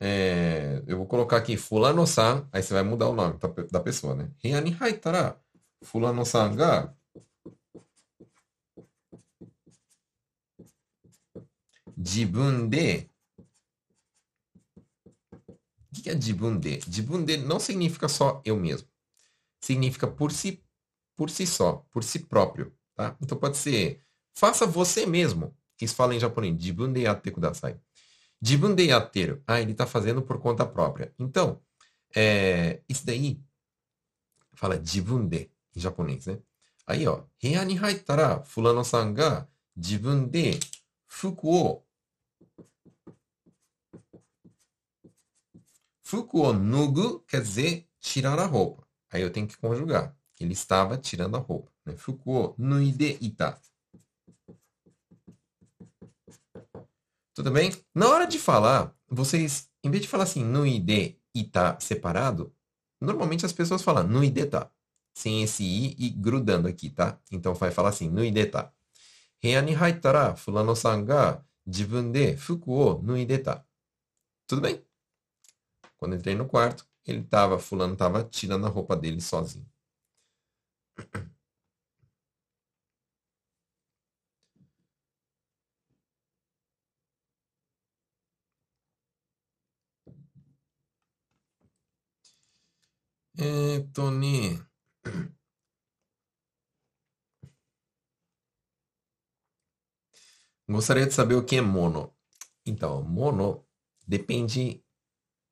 [0.00, 3.38] É, eu vou colocar aqui fulano-san, aí você vai mudar o nome
[3.70, 4.30] da pessoa, né?
[4.42, 5.40] Heia ni haitara.
[5.82, 6.94] Fulano-san ga
[12.05, 13.11] 自分で
[15.91, 16.79] O que é jibunde?
[16.87, 18.87] Jibunde não significa só eu mesmo.
[19.59, 20.63] Significa por si,
[21.17, 22.73] por si só, por si próprio.
[22.95, 23.15] Tá?
[23.21, 24.01] Então pode ser
[24.33, 25.53] faça você mesmo.
[25.79, 26.55] Isso fala em japonês.
[26.57, 27.77] Jibunde yatte kudasai.
[28.41, 29.43] Jibunde yatteru.
[29.45, 31.13] Ah, ele está fazendo por conta própria.
[31.19, 31.61] Então,
[32.15, 33.41] é, isso daí
[34.53, 36.39] fala jibunde em japonês, né?
[36.87, 37.23] Aí, ó.
[37.41, 40.59] Heia ni haittara fulano-san ga jibunde
[41.07, 41.83] fuku o
[46.06, 48.86] Fuku o nugu quer dizer tirar a roupa.
[49.10, 50.16] Aí eu tenho que conjugar.
[50.38, 51.72] Ele estava tirando a roupa.
[51.84, 51.96] Né?
[51.96, 52.80] Fuku o
[53.20, 53.60] ita.
[57.34, 57.72] Tudo bem?
[57.92, 62.54] Na hora de falar, vocês, em vez de falar assim, nuide ita separado,
[63.00, 64.70] normalmente as pessoas falam nuide ta.
[65.12, 67.18] Sem esse i e grudando aqui, tá?
[67.32, 68.72] Então vai falar assim, nuide ta.
[69.42, 73.66] Heia ni haittara fulano-san ga jibun de fuku o nuide ta.
[74.46, 74.86] Tudo bem?
[76.06, 79.68] Quando entrei no quarto, ele tava, fulano tava tirando a roupa dele sozinho.
[93.38, 94.58] É, Tony.
[100.68, 102.14] Gostaria de saber o que é mono.
[102.64, 103.66] Então, mono
[104.06, 104.85] depende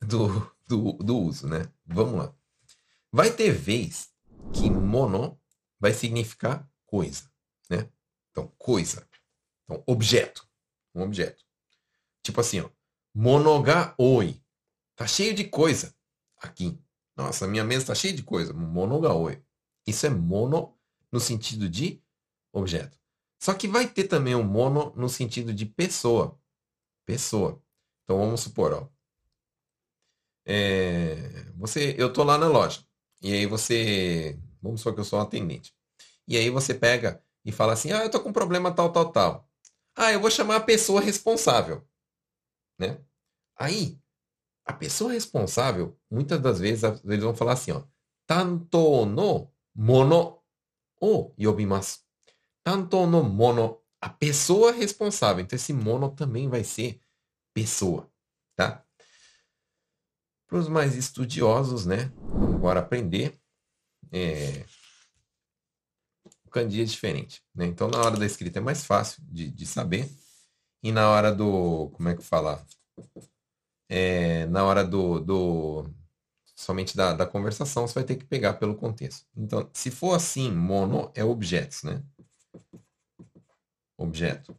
[0.06, 1.68] do, do, do uso, né?
[1.86, 2.34] Vamos lá.
[3.12, 4.12] Vai ter vez
[4.52, 5.40] que mono
[5.78, 7.30] vai significar coisa,
[7.70, 7.88] né?
[8.30, 9.06] Então, coisa.
[9.64, 10.48] Então, objeto.
[10.94, 11.44] Um objeto.
[12.22, 12.70] Tipo assim, ó.
[13.14, 14.42] Monoga oi.
[14.96, 15.94] Tá cheio de coisa
[16.38, 16.78] aqui.
[17.16, 18.52] Nossa, minha mesa tá cheia de coisa.
[18.52, 19.42] Monoga oi.
[19.86, 20.76] Isso é mono
[21.12, 22.02] no sentido de
[22.52, 22.98] objeto.
[23.38, 26.40] Só que vai ter também o um mono no sentido de pessoa.
[27.06, 27.62] Pessoa.
[28.02, 28.93] Então vamos supor, ó.
[30.46, 32.80] É, você, eu tô lá na loja.
[33.22, 35.74] E aí você, vamos supor que eu sou um atendente.
[36.28, 39.12] E aí você pega e fala assim: "Ah, eu tô com um problema tal, tal,
[39.12, 39.48] tal".
[39.96, 41.82] Ah, eu vou chamar a pessoa responsável,
[42.78, 42.98] né?
[43.58, 43.98] Aí,
[44.66, 47.84] a pessoa responsável, muitas das vezes eles vão falar assim, ó:
[48.26, 50.42] "Tanto no mono
[51.00, 52.00] o yobimasu".
[52.64, 55.42] Tanto no mono, a pessoa responsável.
[55.44, 57.00] Então esse mono também vai ser
[57.54, 58.10] pessoa,
[58.56, 58.83] tá?
[60.54, 62.12] Para os mais estudiosos, né?
[62.54, 63.36] Agora aprender.
[64.12, 64.64] É...
[66.46, 67.42] O kanji é diferente.
[67.52, 67.66] Né?
[67.66, 70.08] Então, na hora da escrita é mais fácil de, de saber.
[70.80, 71.90] E na hora do.
[71.94, 72.64] Como é que fala?
[73.88, 75.90] É, na hora do, do
[76.54, 79.26] somente da, da conversação, você vai ter que pegar pelo contexto.
[79.36, 82.00] Então, se for assim, mono é objetos, né?
[83.98, 84.56] Objeto.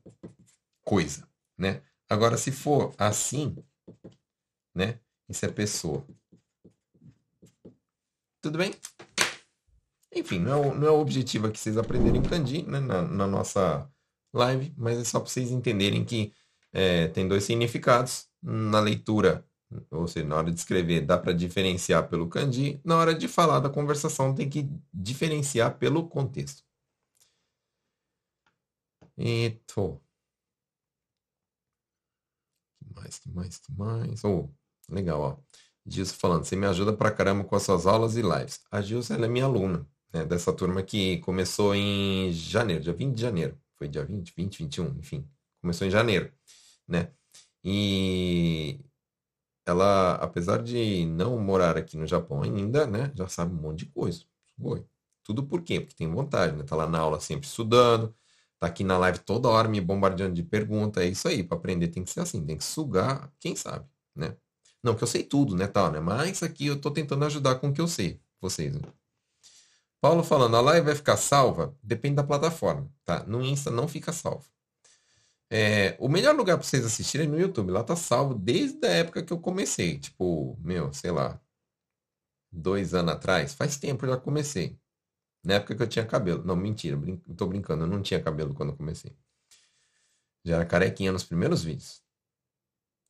[0.83, 1.25] Coisa,
[1.57, 1.81] né?
[2.09, 3.55] Agora, se for assim,
[4.75, 4.99] né?
[5.27, 6.05] Isso é pessoa.
[8.41, 8.73] Tudo bem?
[10.13, 13.91] Enfim, não é não é o objetivo aqui vocês aprenderem kanji né, na, na, nossa
[14.33, 16.33] live, mas é só para vocês entenderem que
[16.71, 18.27] é, tem dois significados.
[18.41, 19.43] Na leitura,
[19.89, 22.79] ou seja, na hora de escrever, dá para diferenciar pelo kanji.
[22.85, 26.63] Na hora de falar da conversação, tem que diferenciar pelo contexto.
[29.17, 29.99] Eto.
[32.77, 34.23] Que mais, que mais, que mais?
[34.23, 34.49] Oh,
[34.89, 35.37] Legal, ó.
[35.85, 38.61] Gilson falando, você me ajuda pra caramba com as suas aulas e lives.
[38.71, 43.15] A Gilson, ela é minha aluna, né, dessa turma que começou em janeiro, dia 20
[43.15, 43.57] de janeiro.
[43.75, 45.27] Foi dia 20, 20, 21, enfim.
[45.61, 46.31] Começou em janeiro,
[46.87, 47.11] né?
[47.63, 48.79] E
[49.65, 53.87] ela, apesar de não morar aqui no Japão ainda, né, já sabe um monte de
[53.87, 54.23] coisa.
[54.61, 54.85] Foi.
[55.23, 55.79] Tudo por quê?
[55.81, 56.63] Porque tem vontade, né?
[56.63, 58.15] Tá lá na aula sempre estudando,
[58.59, 61.03] tá aqui na live toda hora me bombardeando de perguntas.
[61.03, 64.37] É isso aí, para aprender tem que ser assim, tem que sugar, quem sabe, né?
[64.85, 65.99] Não que eu sei tudo, né, tal, né?
[65.99, 68.75] Mas aqui eu estou tentando ajudar com o que eu sei, vocês.
[68.75, 68.87] Né?
[69.99, 71.75] Paulo falando, a live vai ficar salva?
[71.81, 73.23] Depende da plataforma, tá?
[73.25, 74.45] No Insta não fica salvo.
[75.49, 77.71] É, o melhor lugar para vocês assistirem é no YouTube.
[77.71, 79.97] Lá tá salvo desde a época que eu comecei.
[79.97, 81.41] Tipo, meu, sei lá,
[82.51, 83.55] dois anos atrás.
[83.55, 84.77] Faz tempo eu já comecei.
[85.43, 86.43] Na época que eu tinha cabelo.
[86.45, 87.85] Não, mentira, brin tô brincando.
[87.85, 89.11] Eu não tinha cabelo quando eu comecei.
[90.43, 92.04] Já era carequinha nos primeiros vídeos.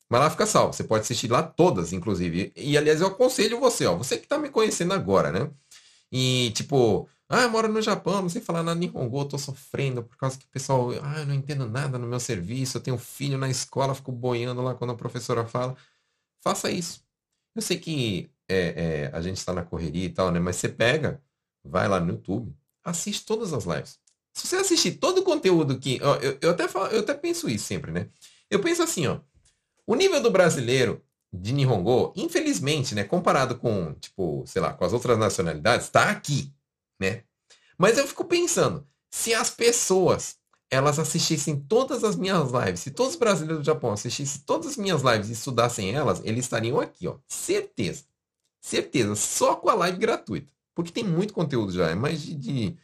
[0.09, 0.73] Mas lá fica salvo.
[0.73, 2.51] Você pode assistir lá todas, inclusive.
[2.55, 3.95] E, aliás, eu aconselho você, ó.
[3.95, 5.49] Você que tá me conhecendo agora, né?
[6.11, 10.03] E, tipo, ah, eu moro no Japão, não sei falar nada Nihongo, eu tô sofrendo
[10.03, 12.97] por causa que o pessoal, ah, eu não entendo nada no meu serviço, eu tenho
[12.97, 15.75] filho na escola, fico boiando lá quando a professora fala.
[16.43, 17.03] Faça isso.
[17.55, 20.39] Eu sei que é, é, a gente está na correria e tal, né?
[20.39, 21.21] Mas você pega,
[21.63, 23.99] vai lá no YouTube, assiste todas as lives.
[24.33, 25.99] Se você assistir todo o conteúdo que.
[26.03, 28.09] Ó, eu, eu, até falo, eu até penso isso sempre, né?
[28.49, 29.19] Eu penso assim, ó.
[29.87, 34.93] O nível do brasileiro de Nihongo, infelizmente, né, comparado com, tipo, sei lá, com as
[34.93, 36.53] outras nacionalidades, tá aqui,
[36.99, 37.23] né?
[37.77, 40.37] Mas eu fico pensando, se as pessoas
[40.71, 44.77] elas assistissem todas as minhas lives, se todos os brasileiros do Japão assistissem todas as
[44.77, 47.17] minhas lives e estudassem elas, eles estariam aqui, ó.
[47.27, 48.05] Certeza.
[48.61, 49.15] Certeza.
[49.15, 50.51] Só com a live gratuita.
[50.73, 51.89] Porque tem muito conteúdo já.
[51.89, 52.77] É mais de, de,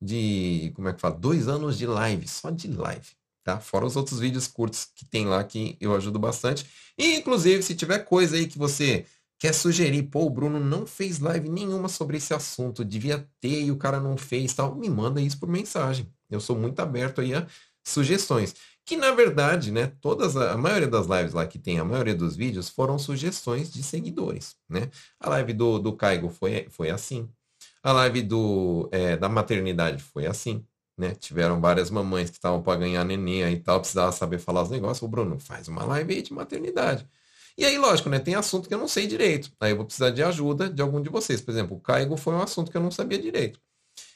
[0.00, 1.14] de como é que fala?
[1.14, 2.28] Dois anos de live.
[2.28, 3.08] Só de live.
[3.44, 3.60] Tá?
[3.60, 6.66] Fora os outros vídeos curtos que tem lá que eu ajudo bastante.
[6.98, 9.04] E, inclusive, se tiver coisa aí que você
[9.38, 13.70] quer sugerir, pô, o Bruno não fez live nenhuma sobre esse assunto, devia ter e
[13.70, 16.10] o cara não fez, tal, me manda isso por mensagem.
[16.30, 17.46] Eu sou muito aberto aí a
[17.84, 18.54] sugestões.
[18.86, 22.36] Que na verdade, né, todas a, maioria das lives lá que tem, a maioria dos
[22.36, 24.90] vídeos foram sugestões de seguidores, né?
[25.20, 27.28] A live do, do Caigo foi, foi assim.
[27.82, 30.64] A live do, é, da maternidade foi assim.
[30.96, 31.14] Né?
[31.14, 35.02] Tiveram várias mamães que estavam para ganhar neném e tal, precisava saber falar os negócios.
[35.02, 37.06] O Bruno faz uma live aí de maternidade.
[37.56, 38.18] E aí, lógico, né?
[38.18, 39.52] Tem assunto que eu não sei direito.
[39.60, 41.40] Aí eu vou precisar de ajuda de algum de vocês.
[41.40, 43.60] Por exemplo, o Caigo foi um assunto que eu não sabia direito.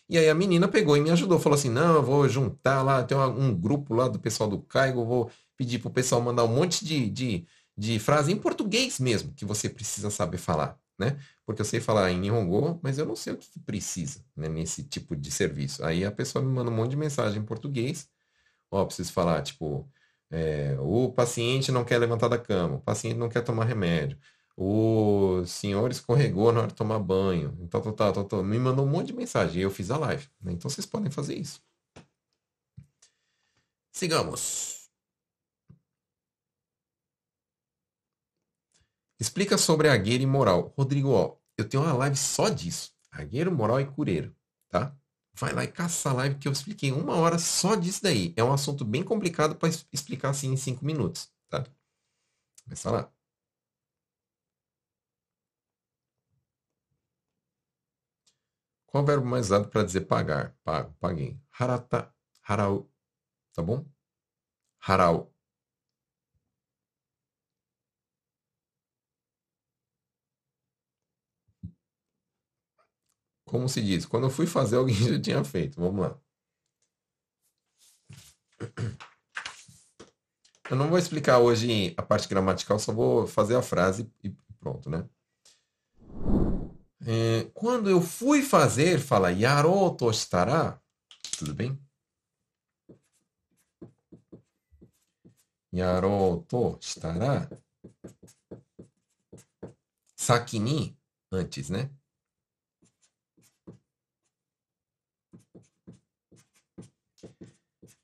[0.09, 3.03] E aí a menina pegou e me ajudou, falou assim: não, eu vou juntar lá,
[3.05, 6.85] tem um grupo lá do pessoal do Caigo, vou pedir pro pessoal mandar um monte
[6.85, 11.19] de, de, de frase em português mesmo, que você precisa saber falar, né?
[11.47, 14.49] Porque eu sei falar em Nihongo, mas eu não sei o que, que precisa né,
[14.49, 15.85] nesse tipo de serviço.
[15.85, 18.09] Aí a pessoa me manda um monte de mensagem em português.
[18.71, 19.89] Ó, preciso falar, tipo,
[20.31, 24.19] é, o paciente não quer levantar da cama, o paciente não quer tomar remédio,
[24.57, 28.45] o senhor escorregou na hora de tomar banho, então, tal, tal, tal, tal.
[28.45, 30.29] me mandou um monte de mensagem e eu fiz a live.
[30.41, 30.53] Né?
[30.53, 31.63] Então vocês podem fazer isso.
[33.93, 34.78] Sigamos.
[39.21, 40.73] Explica sobre agueiro e moral.
[40.77, 42.93] Rodrigo, ó, eu tenho uma live só disso.
[43.11, 44.35] Agueiro, moral e cureiro,
[44.69, 44.97] tá?
[45.35, 48.33] Vai lá e caça a live que eu expliquei uma hora só disso daí.
[48.37, 51.65] É um assunto bem complicado para explicar assim em cinco minutos, tá?
[52.65, 53.13] Começa lá.
[58.87, 60.57] Qual o verbo mais usado para dizer pagar?
[60.65, 61.41] Pago, paguei.
[61.59, 62.13] Harata,
[62.43, 62.91] harau.
[63.55, 63.87] Tá bom?
[64.81, 65.33] Harau.
[73.49, 74.05] Como se diz?
[74.07, 75.81] Quando eu fui fazer, alguém já tinha feito.
[75.81, 76.19] Vamos lá.
[80.71, 84.31] Eu não vou explicar hoje a parte gramatical, só vou fazer a frase e
[84.61, 85.09] pronto, né?
[87.07, 90.79] É, quando eu fui fazer, fala Yaroto estará.
[91.39, 91.81] Tudo bem?
[95.73, 97.49] Yaroto estará.
[100.15, 100.99] Sakini,
[101.33, 101.91] antes, né?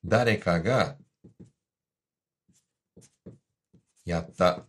[0.03, 0.97] Dareka ga
[4.05, 4.65] yatta.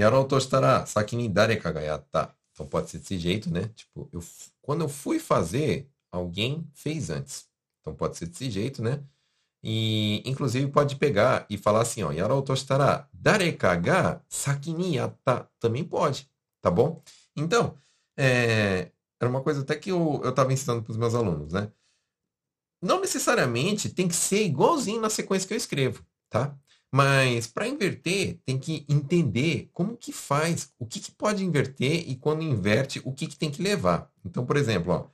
[0.00, 2.34] やろうとしたら先に誰かがやった。
[2.54, 3.68] Então pode ser desse jeito, né?
[3.74, 4.22] Tipo, eu,
[4.62, 7.46] quando eu fui fazer, alguém fez antes.
[7.80, 9.02] Então pode ser desse jeito, né?
[9.62, 14.96] E inclusive pode pegar e falar assim, ó, yarou to shitara dareka ga saki ni
[14.96, 15.46] yatta.
[15.58, 16.30] Também pode,
[16.62, 17.02] tá bom?
[17.36, 17.76] Então,
[18.16, 21.71] é, era uma coisa até que eu, eu tava ensinando para os meus alunos, né?
[22.81, 26.57] Não necessariamente tem que ser igualzinho na sequência que eu escrevo, tá?
[26.91, 32.15] Mas para inverter, tem que entender como que faz, o que, que pode inverter e
[32.15, 34.09] quando inverte, o que, que tem que levar.
[34.23, 35.07] Então, por exemplo, ó,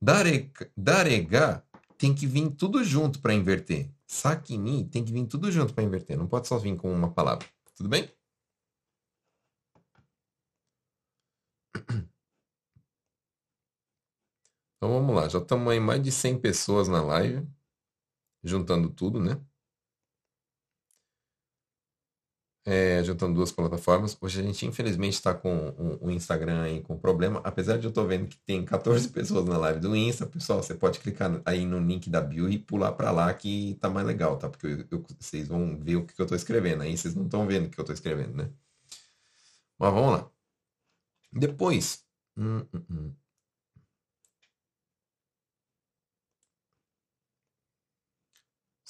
[0.00, 1.64] darega, darega
[1.96, 3.90] tem que vir tudo junto para inverter.
[4.06, 6.18] Sakini tem que vir tudo junto para inverter.
[6.18, 7.46] Não pode só vir com uma palavra.
[7.76, 8.10] Tudo bem?
[14.82, 15.28] Então vamos lá.
[15.28, 17.46] Já estamos aí mais de 100 pessoas na live,
[18.42, 19.40] juntando tudo, né?
[22.64, 24.16] é, juntando duas plataformas.
[24.20, 25.70] Hoje a gente, infelizmente, está com
[26.00, 27.40] o, Instagram aí com problema.
[27.44, 30.74] Apesar de eu estou vendo que tem 14 pessoas na live do Insta, pessoal, você
[30.74, 34.36] pode clicar aí no link da bio e pular para lá que tá mais legal,
[34.38, 34.48] tá?
[34.48, 36.82] Porque eu, eu, vocês vão ver o que, eu estou escrevendo.
[36.82, 38.50] Aí vocês não estão vendo o que eu estou escrevendo, né?
[39.78, 40.30] Mas vamos lá.
[41.32, 42.04] Depois.
[42.36, 43.21] Hum, hum, hum.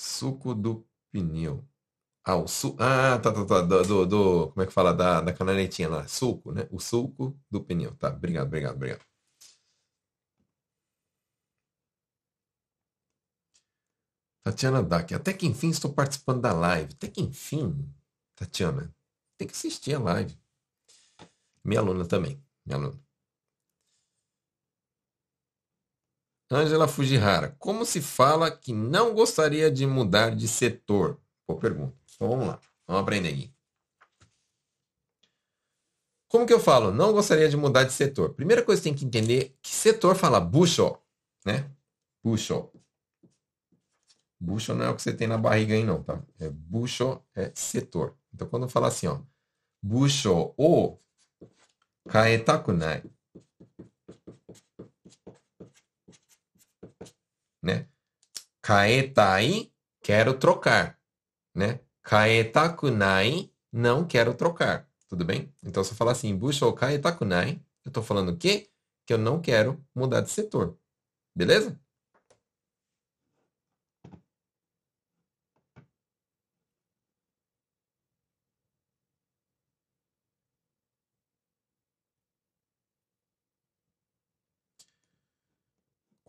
[0.07, 0.72] Suco do
[1.11, 1.64] pneu.
[2.24, 2.76] Ah, o su...
[2.80, 3.62] ah tá, tá, tá.
[3.62, 4.94] Do, do, do- como é que fala?
[4.94, 6.09] Da, da canaletinha lá.
[6.09, 6.68] Sulco, né?
[6.72, 7.94] O sulco do pneu.
[7.96, 9.05] Tá, obrigado, obrigado, obrigado.
[14.44, 16.92] Tatiana Dac, até que enfim estou participando da live.
[16.94, 17.92] Até que enfim,
[18.36, 18.94] Tatiana,
[19.36, 20.36] tem que assistir a live.
[21.64, 23.00] Minha aluna também, minha aluna.
[26.53, 31.18] Ângela Fujihara, como se fala que não gostaria de mudar de setor?
[31.48, 31.96] Boa pergunta.
[32.14, 32.61] Então vamos lá.
[32.86, 33.50] Vamos aprender aqui.
[36.28, 36.92] Como que eu falo?
[36.92, 38.34] Não gostaria de mudar de setor.
[38.34, 40.98] Primeira coisa que tem que entender que setor fala bucho,
[41.42, 41.70] né?
[42.22, 42.70] Bucho.
[44.38, 46.22] Bucho não é o que você tem na barriga aí não, tá?
[46.38, 48.14] É bucho é setor.
[48.34, 49.20] Então quando eu falar assim, ó,
[49.82, 50.98] bucho o
[52.09, 53.05] kaetakunai,
[57.62, 57.86] né?
[58.62, 60.98] Kaetai, quero trocar,
[61.54, 61.80] né?
[62.02, 64.88] Kaetakunai, não quero trocar.
[65.08, 65.52] Tudo bem?
[65.64, 68.70] Então, se eu falar assim, Busho kai takunai, eu estou falando o quê?
[69.04, 70.78] Que eu não quero mudar de setor.
[71.34, 71.78] Beleza?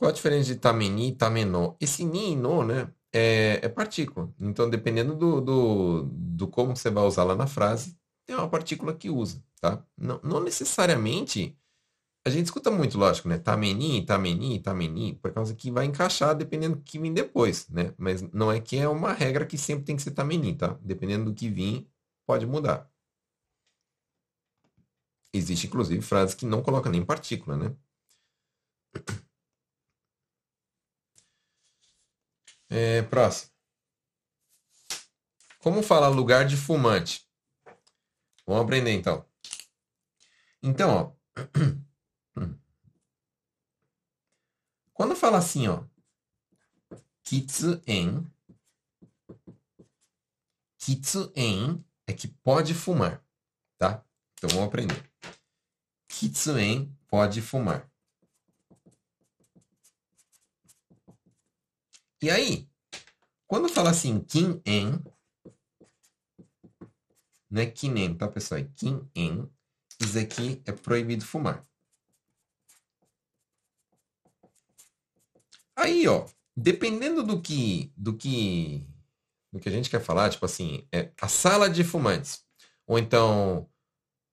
[0.04, 1.78] Qual a diferença de tameni e tamenô?
[1.80, 4.30] Esse ni e no, né, é, é partícula.
[4.38, 8.94] Então, dependendo do, do, do como você vai usar lá na frase, tem uma partícula
[8.94, 9.82] que usa, tá?
[9.98, 11.58] Não, não necessariamente.
[12.28, 13.38] A gente escuta muito, lógico, né?
[13.38, 17.94] Tameni, tameni, tameni, por causa que vai encaixar dependendo do que vem depois, né?
[17.98, 20.78] Mas não é que é uma regra que sempre tem que ser tameni, tá?
[20.82, 21.88] Dependendo do que vir,
[22.28, 22.92] pode mudar.
[25.34, 27.74] Existe, inclusive, frases que não colocam nem partícula, né?
[32.76, 33.52] É, próximo.
[35.60, 37.24] Como fala lugar de fumante?
[38.48, 39.24] Vamos aprender então.
[40.60, 41.14] Então, ó.
[44.92, 45.84] Quando fala assim, ó.
[47.22, 48.26] Kitsuen.
[50.80, 53.24] Kitsuen é que pode fumar,
[53.78, 54.04] tá?
[54.34, 55.08] Então vamos aprender.
[56.08, 57.93] Kitsuen pode fumar.
[62.24, 62.70] E aí,
[63.46, 64.98] quando fala assim, kin-en,
[67.52, 68.62] não é kinen, tá, pessoal?
[68.62, 69.52] É kin-en.
[70.00, 71.68] Isso aqui é proibido fumar.
[75.76, 78.88] Aí, ó, dependendo do que, do que,
[79.52, 82.46] do que a gente quer falar, tipo assim, é a sala de fumantes,
[82.88, 83.70] ou então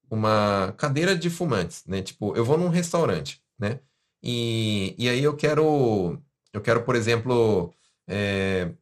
[0.09, 2.03] uma cadeira de fumantes, né?
[2.03, 3.80] Tipo, eu vou num restaurante, né?
[4.22, 6.22] E, e aí eu quero,
[6.53, 7.74] eu quero, por exemplo,
[8.11, 8.72] é,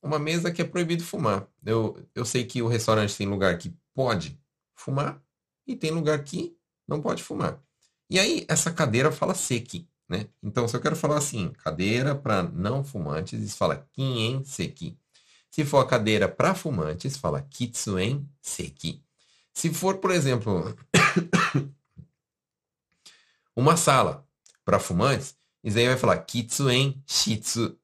[0.00, 1.48] uma mesa que é proibido fumar.
[1.64, 4.40] Eu, eu sei que o restaurante tem lugar que pode
[4.76, 5.20] fumar
[5.66, 6.56] e tem lugar que
[6.86, 7.60] não pode fumar.
[8.08, 10.28] E aí, essa cadeira fala seki, né?
[10.40, 14.96] Então, se eu quero falar assim, cadeira para não fumantes, isso fala kien seki.
[15.50, 19.02] Se for a cadeira para fumantes, fala kitsuen seki.
[19.52, 20.76] Se for, por exemplo,
[23.56, 24.24] uma sala
[24.64, 25.34] para fumantes,
[25.64, 27.76] isso aí vai falar kitsuen shitsu.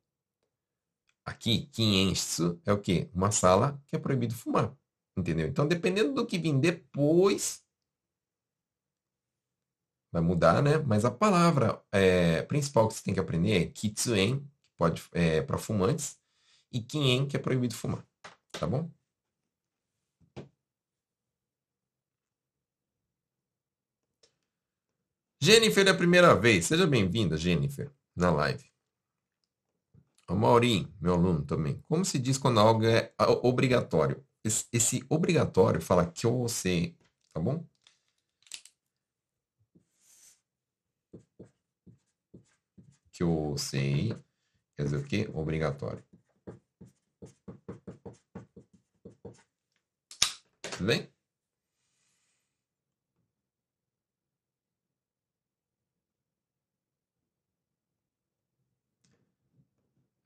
[1.25, 3.09] Aqui, kien shitsu é o quê?
[3.15, 4.77] Uma sala que é proibido fumar.
[5.17, 5.47] Entendeu?
[5.47, 7.63] Então, dependendo do que vir depois,
[10.11, 10.79] vai mudar, né?
[10.79, 15.43] Mas a palavra é, principal que você tem que aprender é kitsuen, que pode é,
[15.43, 16.19] para fumantes,
[16.73, 18.07] e kien, que é proibido fumar.
[18.53, 18.91] Tá bom?
[25.41, 26.67] Jennifer é a primeira vez.
[26.67, 28.72] Seja bem-vinda, Jennifer, na live.
[31.01, 31.83] O meu aluno também.
[31.89, 33.13] Como se diz quando algo é
[33.43, 34.25] obrigatório?
[34.45, 36.97] esse, esse obrigatório fala que eu sei,
[37.33, 37.65] tá bom?
[43.13, 44.15] Que eu sei,
[44.77, 45.31] quer dizer o quê?
[45.33, 46.03] Obrigatório.
[50.63, 51.12] Tudo bem?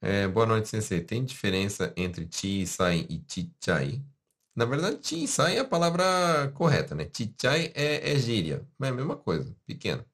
[0.08, 1.02] É, boa noite, sensei.
[1.02, 4.04] Tem diferença entre chi sai e chichai?
[4.54, 7.10] Na verdade, chi sai é a palavra correta, né?
[7.12, 10.06] Chichai é, é gíria, mas é a mesma coisa, pequena.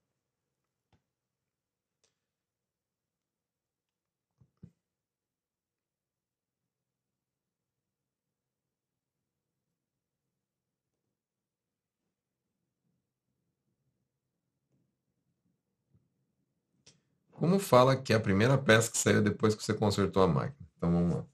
[17.43, 20.65] Como fala que é a primeira peça que saiu depois que você consertou a máquina?
[20.77, 21.27] Então vamos lá.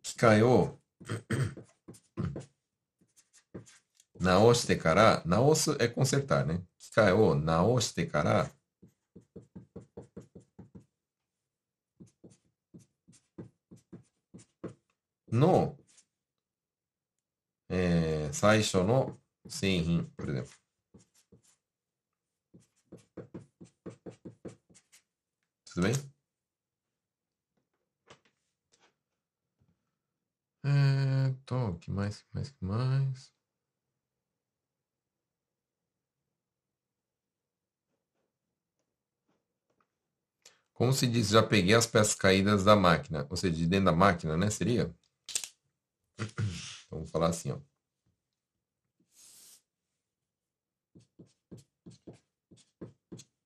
[0.00, 0.78] Kikaio
[4.20, 6.62] naoshite kara, naosu é consertar, né?
[6.78, 8.48] Kikai o naoshite kara
[15.26, 15.79] no
[17.70, 18.28] é,
[25.64, 25.92] tudo bem?
[30.64, 31.34] É,
[31.78, 33.32] que mais, mais, mais?
[40.74, 43.26] Como se diz, já peguei as peças caídas da máquina.
[43.30, 44.50] Ou seja, de dentro da máquina, né?
[44.50, 44.92] Seria?
[46.90, 47.58] Então, vamos falar assim, ó.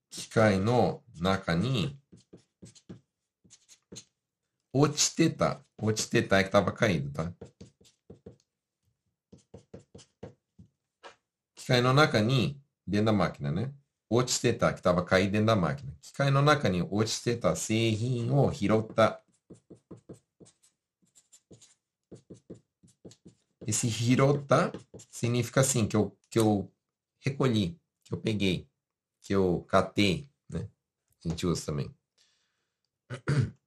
[0.08, 2.00] Kikai no naka ni
[4.72, 5.62] ochiteta.
[5.76, 7.34] Ochiteta é que estava caído, tá?
[11.54, 13.74] Kikai no naka ni, dentro da máquina, né?
[14.08, 15.94] Ochiteta, que estava caído dentro da máquina.
[16.00, 19.22] Kikai no naka ni ochiteta seihin o hirotta.
[23.66, 24.72] Esse hirota
[25.10, 26.70] significa assim, que eu, que eu
[27.20, 28.68] recolhi, que eu peguei,
[29.22, 30.68] que eu catei, né?
[31.24, 31.94] A gente usa também.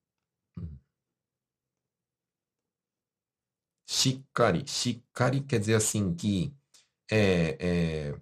[3.89, 4.67] Shikari.
[4.67, 6.53] Shikari quer dizer assim que
[7.09, 8.21] é, é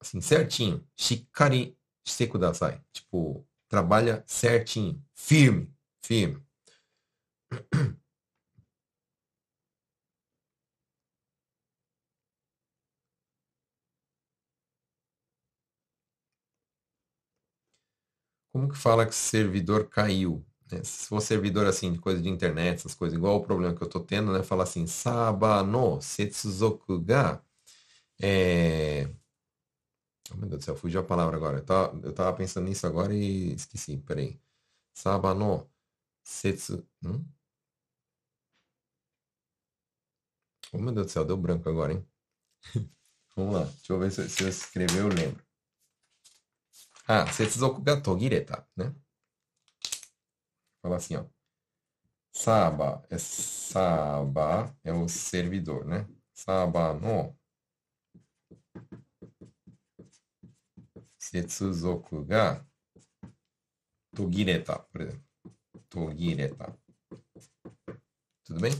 [0.00, 0.86] assim, certinho.
[0.96, 2.80] Shikari shite kudasai.
[2.92, 5.70] Tipo, trabalha certinho, firme,
[6.02, 6.42] firme.
[18.56, 20.42] Como que fala que servidor caiu?
[20.72, 20.82] Né?
[20.82, 23.88] Se for servidor assim, de coisa de internet, essas coisas, igual o problema que eu
[23.88, 24.42] tô tendo, né?
[24.42, 27.42] Fala assim, Saba no Setsuzoku ga.
[28.22, 29.10] É...
[30.32, 31.58] Oh, meu Deus do céu, fugiu a palavra agora.
[31.58, 33.98] Eu tava, eu tava pensando nisso agora e esqueci.
[33.98, 34.40] Peraí.
[34.94, 35.68] Saba no
[36.24, 36.86] Setsu.
[37.04, 37.24] Hum?
[40.72, 42.06] Oh, meu Deus do céu, deu branco agora, hein?
[43.36, 45.45] Vamos lá, deixa eu ver se, se eu escrever, eu lembro.
[47.08, 48.94] Ah, setsuzoku ga togireta, né?
[50.82, 51.26] Fala assim, ó.
[52.32, 56.06] Saba é Saba é o servidor, né?
[56.32, 57.36] Saba no
[61.18, 62.64] setsuzoku ga
[64.14, 65.24] togireta, por exemplo.
[65.88, 66.78] Togireta.
[68.44, 68.72] Tudo bem?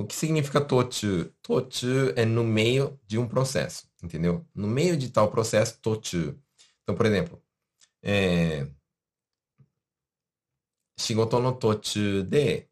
[0.00, 1.26] O que significa tochu?
[1.42, 4.46] Tochu é no meio de um processo, entendeu?
[4.54, 6.40] No meio de tal processo, tochu.
[6.82, 7.42] Então, por exemplo,
[8.02, 8.66] é...
[10.98, 12.66] Shigoto no tochu de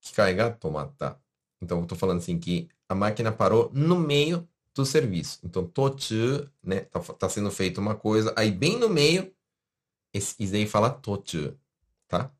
[0.00, 1.20] kikai ga tomatta.
[1.60, 5.38] Então, eu estou falando assim que a máquina parou no meio do serviço.
[5.44, 6.80] Então, tochu, né?
[6.80, 9.32] Tá, tá sendo feita uma coisa, aí bem no meio,
[10.14, 11.56] esse, aí fala tochu,
[12.08, 12.32] tá?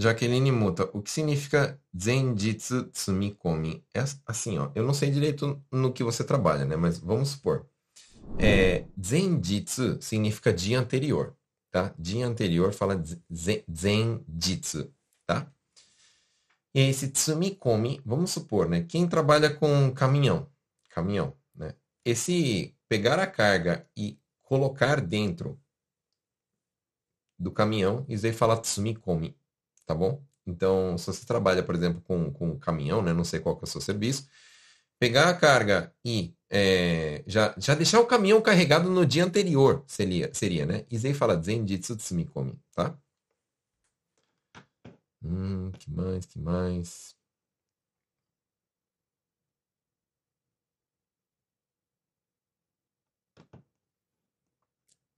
[0.00, 3.84] Jaqueline Muta, o que significa Zenjitsu Tsumikomi?
[3.92, 6.76] É assim, ó, eu não sei direito no que você trabalha, né?
[6.76, 7.68] Mas vamos supor.
[8.38, 11.36] É, Zenjitsu significa dia anterior,
[11.72, 11.92] tá?
[11.98, 14.94] Dia anterior fala Zenjitsu,
[15.26, 15.52] tá?
[16.72, 18.84] E esse Tsumikomi, vamos supor, né?
[18.84, 20.48] Quem trabalha com caminhão,
[20.90, 21.74] caminhão, né?
[22.04, 25.60] Esse pegar a carga e colocar dentro
[27.36, 29.36] do caminhão, isso aí fala Tsumikomi
[29.88, 30.22] tá bom?
[30.46, 33.12] Então, se você trabalha, por exemplo, com, com caminhão, né?
[33.14, 34.28] Não sei qual que é o seu serviço,
[35.00, 40.30] pegar a carga e é, já, já deixar o caminhão carregado no dia anterior, seria,
[40.34, 40.84] seria né?
[40.90, 42.98] Isei fala Zenjitsu Tsumikomi, tá?
[45.22, 47.16] Hum, que mais, que mais?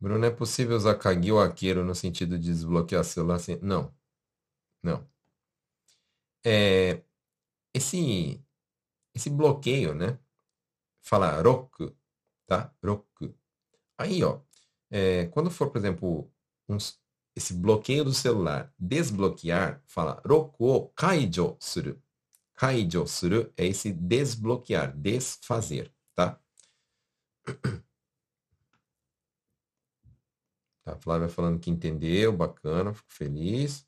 [0.00, 3.36] Bruno, é possível usar Kagi ou Aqueiro no sentido de desbloquear celular?
[3.36, 3.58] Assim?
[3.62, 3.94] Não.
[4.82, 5.08] Não.
[6.44, 7.02] É,
[7.74, 8.42] esse,
[9.14, 10.18] esse bloqueio, né?
[11.02, 11.96] Fala roku,
[12.46, 12.74] tá?
[12.82, 13.34] Roku.
[13.98, 14.40] Aí, ó,
[14.90, 16.32] é, quando for, por exemplo,
[17.36, 22.02] esse bloqueio do celular, desbloquear, fala roku kaijo suru.
[22.54, 26.40] Kaijo suru é esse desbloquear, desfazer, tá?
[30.84, 33.86] Tá, Flávia falando que entendeu, bacana, fico feliz.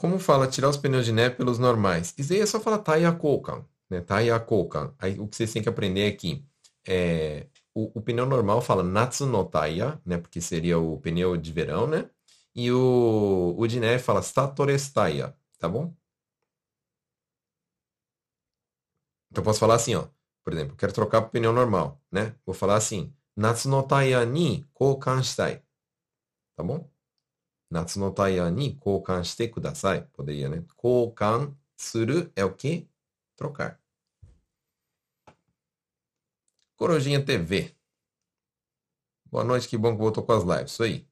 [0.00, 2.14] Como fala tirar os pneus de neve pelos normais?
[2.16, 4.00] Isso aí é só falar Taya koukan, né?
[4.00, 4.94] Taia koukan.
[4.98, 6.42] Aí o que vocês têm que aprender é aqui
[6.88, 10.16] é o, o pneu normal fala natsu no Taya, né?
[10.16, 12.08] Porque seria o pneu de verão, né?
[12.54, 15.94] E o, o de neve fala satorestaya, tá bom?
[19.30, 20.08] Então posso falar assim, ó.
[20.42, 22.34] Por exemplo, quero trocar para pneu normal, né?
[22.46, 25.62] Vou falar assim, natsu no Taya ni koukan shitai.
[26.56, 26.90] Tá bom?
[27.70, 30.02] Natsu no taia ni koukan shite kudasai.
[30.12, 30.64] Poderia, né?
[30.76, 32.88] Koukan suru é o quê?
[33.36, 33.80] Trocar.
[36.76, 37.74] Corojinha TV.
[39.30, 40.72] Boa noite, que bom que voltou com as lives.
[40.72, 41.09] Isso aí.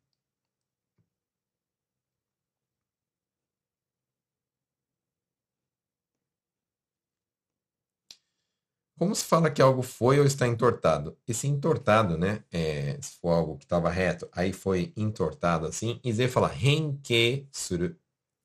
[8.99, 11.17] Como se fala que algo foi ou está entortado?
[11.27, 12.45] Esse entortado, né?
[12.51, 16.01] É, se for algo que estava reto, aí foi entortado assim.
[16.05, 17.97] E Z fala renke suru,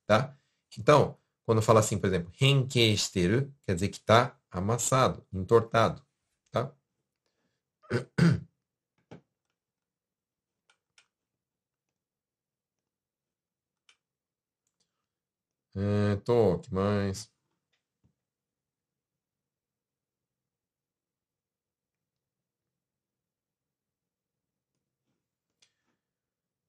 [0.06, 0.36] tá?
[0.78, 6.02] Então, quando fala assim, por exemplo, renke shiteru, quer dizer que está amassado, entortado,
[6.52, 6.72] tá?
[15.76, 16.16] É,
[16.58, 17.30] que mais?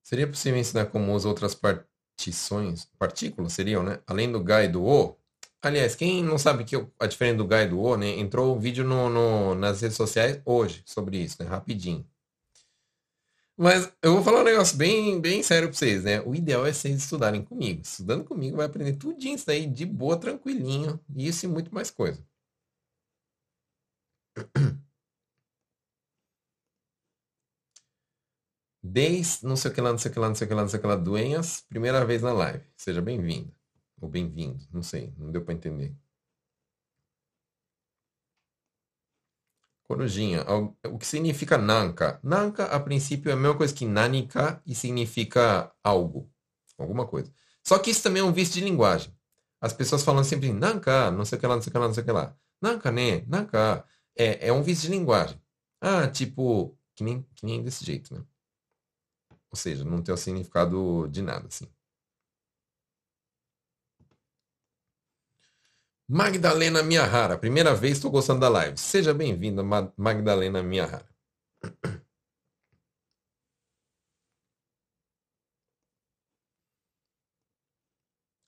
[0.06, 4.00] Seria possível ensinar como usa outras partições, partículas seriam, né?
[4.06, 5.18] Além do GA e do O.
[5.64, 8.10] Aliás, quem não sabe que a diferença do GA e do O, né?
[8.20, 11.50] Entrou um vídeo no, no, nas redes sociais hoje sobre isso, né?
[11.50, 12.08] Rapidinho.
[13.58, 16.22] Mas eu vou falar um negócio bem, bem sério pra vocês, né?
[16.22, 17.82] O ideal é vocês estudarem comigo.
[17.82, 21.00] Estudando comigo vai aprender tudinho isso daí de boa, tranquilinho.
[21.16, 22.24] Isso e muito mais coisa.
[28.96, 30.54] Desde não sei o que lá, não sei o que lá, não sei o que
[30.56, 32.64] lá, não sei o que lá, Duenhas, primeira vez na live.
[32.78, 33.54] Seja bem-vindo.
[34.00, 35.94] Ou bem-vindo, não sei, não deu para entender.
[39.84, 40.46] Corujinha,
[40.86, 42.22] o que significa nanka?
[42.24, 46.32] Nanka, a princípio, é a mesma coisa que nanika e significa algo,
[46.78, 47.30] alguma coisa.
[47.64, 49.14] Só que isso também é um vício de linguagem.
[49.60, 51.88] As pessoas falam sempre nanka, não sei o que lá, não sei o que lá,
[51.88, 52.34] não sei o que lá.
[52.62, 53.26] Nanka, né?
[53.28, 53.86] Nanka.
[54.18, 55.38] É, é um vício de linguagem.
[55.82, 58.24] Ah, tipo, que nem, que nem desse jeito, né?
[59.52, 61.68] Ou seja, não tem o significado de nada, assim.
[66.08, 68.78] Magdalena Miyahara, primeira vez estou gostando da live.
[68.78, 69.64] Seja bem-vinda,
[69.98, 71.08] Magdalena Miyahara.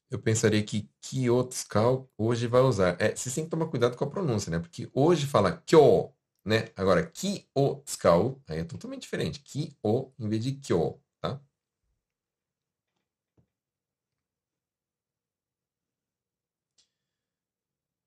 [0.10, 2.96] Eu pensaria que Kyotsukal hoje vai usar.
[3.02, 4.60] É, você tem que tomar cuidado com a pronúncia, né?
[4.60, 6.14] Porque hoje fala Kyo,
[6.48, 6.70] né?
[6.76, 9.40] Agora, ki o tsukau, aí é totalmente diferente.
[9.42, 11.40] Ki o em vez de kyo, tá?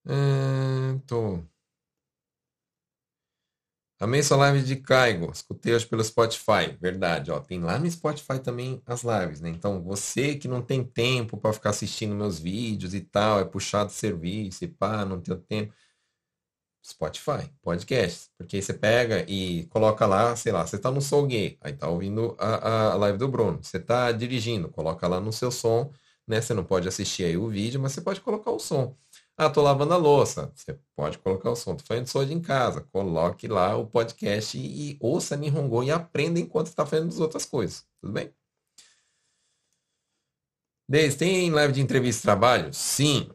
[0.05, 1.43] É, tô.
[3.99, 5.31] Amei sua live de Caigo.
[5.31, 6.75] Escutei hoje pelo Spotify.
[6.81, 7.39] Verdade, ó.
[7.41, 9.51] Tem lá no Spotify também as lives, né?
[9.51, 13.93] Então, você que não tem tempo para ficar assistindo meus vídeos e tal, é puxado
[13.93, 15.75] serviço e pá, não tem tempo
[16.83, 18.31] Spotify, podcast.
[18.37, 21.73] Porque aí você pega e coloca lá, sei lá, você tá no Soul Gay, aí
[21.73, 23.59] tá ouvindo a, a live do Bruno.
[23.63, 25.93] Você tá dirigindo, coloca lá no seu som,
[26.27, 26.41] né?
[26.41, 28.97] Você não pode assistir aí o vídeo, mas você pode colocar o som.
[29.37, 30.53] Ah, tô lavando a louça.
[30.55, 31.75] Você pode colocar o som.
[31.75, 32.83] Tô fazendo som em casa.
[32.93, 37.47] Coloque lá o podcast e, e ouça Nihongo e aprenda enquanto está fazendo as outras
[37.47, 37.87] coisas.
[38.01, 38.35] Tudo bem?
[40.87, 42.75] Deise, tem live de entrevista de trabalho?
[42.75, 43.31] Sim,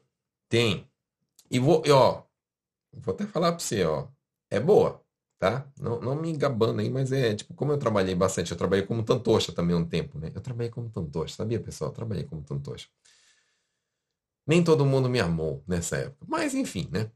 [0.49, 0.87] tem.
[1.49, 2.24] E vou, ó,
[3.01, 4.07] Vou até falar para você, ó.
[4.49, 5.01] É boa,
[5.39, 5.67] tá?
[5.79, 9.03] Não, não me gabando aí, mas é tipo, como eu trabalhei bastante, eu trabalhei como
[9.03, 10.31] tantocha também um tempo, né?
[10.33, 11.91] Eu trabalhei como tantocha, sabia, pessoal?
[11.91, 12.87] Eu trabalhei como tantocha.
[14.47, 16.25] Nem todo mundo me amou nessa época.
[16.27, 17.09] Mas enfim, né?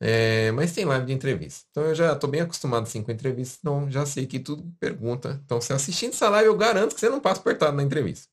[0.00, 1.66] É, mas tem live de entrevista.
[1.70, 5.40] Então eu já estou bem acostumado assim com entrevista, então já sei que tudo pergunta.
[5.44, 8.28] Então, se assistindo essa live, eu garanto que você não passa apertado na entrevista.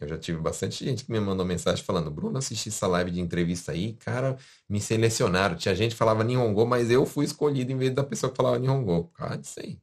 [0.00, 3.20] Eu já tive bastante gente que me mandou mensagem falando, Bruno, assisti essa live de
[3.20, 5.56] entrevista aí, cara, me selecionaram.
[5.56, 8.58] Tinha gente que falava Nihongo, mas eu fui escolhido em vez da pessoa que falava
[8.58, 9.04] Nihongo.
[9.04, 9.78] Por causa disso aí.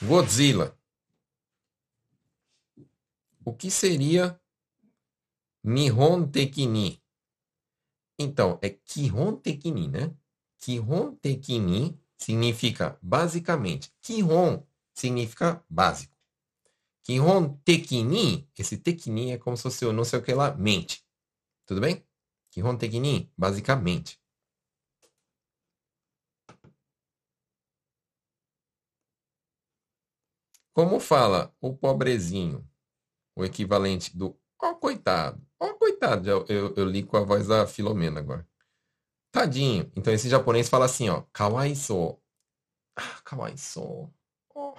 [0.00, 0.78] Godzilla.
[3.44, 4.40] O que seria
[5.62, 7.02] Nihon Tekini?
[8.16, 10.14] Então, é Kihon Tekini, né?
[10.58, 13.92] Kihon Tekini significa basicamente.
[14.00, 14.62] Kihon
[14.94, 16.14] significa básico.
[17.02, 21.04] Kihon tekini, esse tekini é como se fosse não sei o que lá, mente.
[21.66, 22.02] Tudo bem?
[22.50, 24.18] Kihon tekini, basicamente.
[30.72, 32.68] Como fala o pobrezinho,
[33.36, 37.20] o equivalente do ó oh, coitado, ó oh, coitado, eu, eu, eu li com a
[37.20, 38.48] voz da Filomena agora.
[39.34, 39.90] Tadinho.
[39.96, 42.16] Então esse japonês fala assim, ó, kawaiso.
[42.96, 44.08] Ah, kawaiso.
[44.54, 44.74] Oh.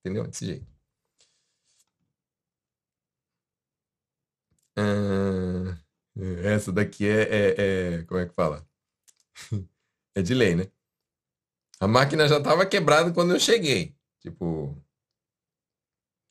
[0.00, 0.26] Entendeu?
[0.26, 0.66] Desse jeito.
[4.76, 5.78] Ah,
[6.44, 8.66] essa daqui é, é, é, Como é que fala?
[10.16, 10.64] é de lei, né?
[11.78, 13.96] A máquina já estava quebrada quando eu cheguei.
[14.18, 14.76] Tipo,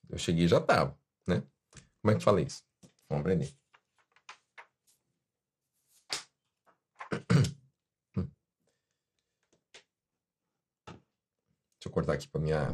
[0.10, 1.42] eu cheguei e já estava, né?
[2.02, 2.62] Como é que fala isso?
[3.08, 3.56] Vamos aprender.
[11.80, 12.68] Deixa eu cortar aqui para minha.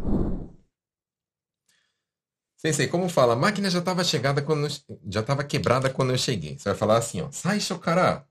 [2.57, 3.33] Sensei, como fala?
[3.33, 4.67] A máquina já estava chegada quando
[5.07, 6.57] já estava quebrada quando eu cheguei.
[6.57, 7.31] Você vai falar assim, ó.
[7.31, 8.27] Sai, chocará.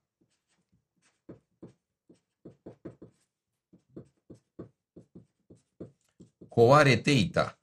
[6.49, 7.57] Coareteita.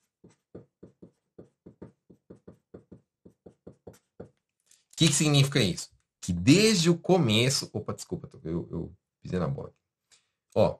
[4.23, 5.89] O que, que significa isso?
[6.21, 7.69] Que desde o começo.
[7.73, 9.73] Opa, desculpa, eu, eu pisei na bola.
[10.55, 10.79] Ó,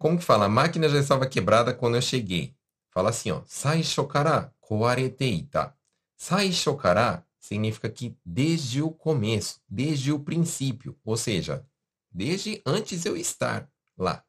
[0.00, 0.46] como que fala?
[0.46, 2.56] A máquina já estava quebrada quando eu cheguei.
[2.90, 3.42] Fala assim, ó.
[3.44, 5.76] Saisho kara koareteita.
[6.16, 11.66] Saisho kara significa que desde o começo, desde o princípio, ou seja,
[12.10, 14.24] desde antes eu estar lá.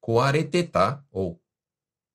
[0.00, 1.40] Koareteta, ou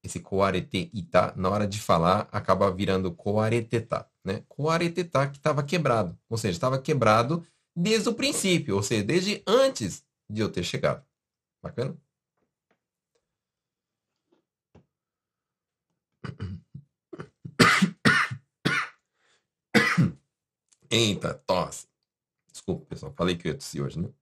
[0.03, 4.43] esse koareteita, na hora de falar, acaba virando koareteta, né?
[4.49, 10.03] Koareteta que estava quebrado, ou seja, estava quebrado desde o princípio, ou seja, desde antes
[10.29, 11.05] de eu ter chegado.
[11.63, 11.97] Bacana?
[20.89, 21.87] Eita, tosse.
[22.51, 23.13] Desculpa, pessoal.
[23.13, 24.13] Falei que eu ia tossir hoje, né?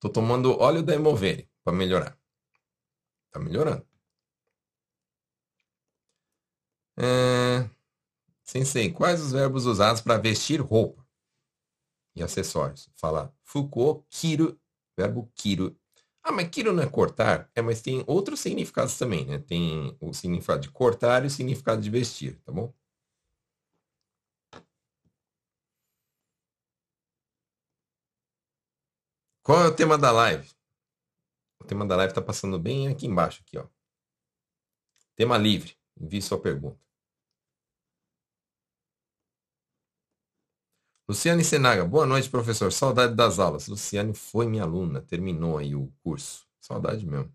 [0.00, 2.18] Tô tomando óleo da Emovere para melhorar.
[3.32, 3.84] Tá melhorando.
[6.96, 7.68] É...
[8.44, 11.04] Sensei, quais os verbos usados para vestir roupa
[12.14, 12.90] e acessórios?
[12.94, 14.60] Fala Foucault, Kiro,
[14.96, 15.76] verbo Kiro
[16.24, 17.50] ah, mas quiro não é cortar?
[17.54, 19.38] É, mas tem outros significados também, né?
[19.38, 22.72] Tem o significado de cortar e o significado de vestir, tá bom?
[29.42, 30.50] Qual é o tema da live?
[31.60, 33.66] O tema da live está passando bem aqui embaixo, aqui, ó.
[35.16, 35.76] Tema livre.
[36.00, 36.78] Envie sua pergunta.
[41.06, 42.72] Luciane Senaga, boa noite, professor.
[42.72, 43.68] Saudade das aulas.
[43.68, 46.46] Luciane foi minha aluna, terminou aí o curso.
[46.58, 47.30] Saudade mesmo.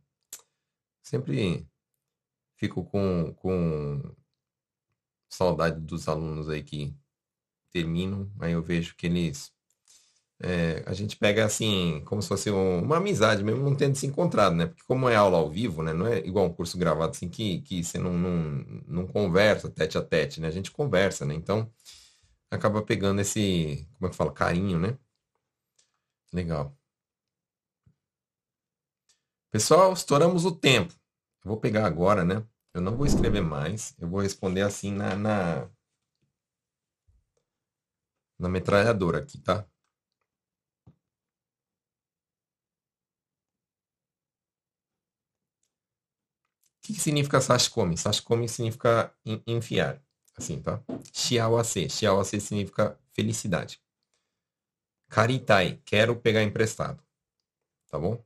[1.03, 1.67] Sempre
[2.55, 4.01] fico com, com
[5.29, 6.95] saudade dos alunos aí que
[7.71, 9.51] terminam, aí eu vejo que eles.
[10.41, 14.07] É, a gente pega assim, como se fosse um, uma amizade mesmo, não tendo se
[14.07, 14.65] encontrado, né?
[14.65, 15.93] Porque como é aula ao vivo, né?
[15.93, 19.97] Não é igual um curso gravado assim que, que você não, não, não conversa tete
[19.97, 20.47] a tete, né?
[20.47, 21.35] A gente conversa, né?
[21.35, 21.69] Então
[22.51, 24.97] acaba pegando esse, como é que fala, carinho, né?
[26.33, 26.75] Legal.
[29.51, 30.93] Pessoal, estouramos o tempo.
[31.43, 32.43] Vou pegar agora, né?
[32.73, 33.95] Eu não vou escrever mais.
[33.99, 35.69] Eu vou responder assim na, na,
[38.39, 39.59] na metralhadora aqui, tá?
[39.61, 39.65] O
[46.81, 47.97] que, que significa sashikomi?
[47.97, 49.13] Sashikomi significa
[49.47, 50.01] enfiar.
[50.39, 50.81] Assim, tá?
[51.13, 51.89] Shiawase.
[51.89, 53.81] Shiawase significa felicidade.
[55.09, 55.81] Karitai.
[55.85, 57.03] Quero pegar emprestado.
[57.89, 58.23] Tá bom?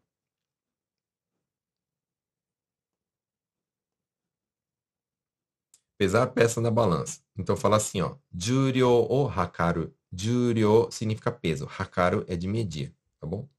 [5.97, 7.19] Pesar peça na balança.
[7.35, 8.15] Então fala assim, ó.
[8.31, 9.91] Juryo o hakaru.
[10.11, 11.65] Juryo significa peso.
[11.65, 13.49] Hakaru é de medir, tá bom?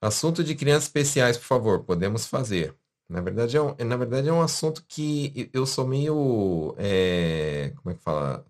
[0.00, 1.84] Assunto de crianças especiais, por favor.
[1.84, 2.76] Podemos fazer.
[3.08, 6.74] Na verdade, é um, na verdade, é um assunto que eu sou meio.
[6.78, 8.46] É, como é que fala?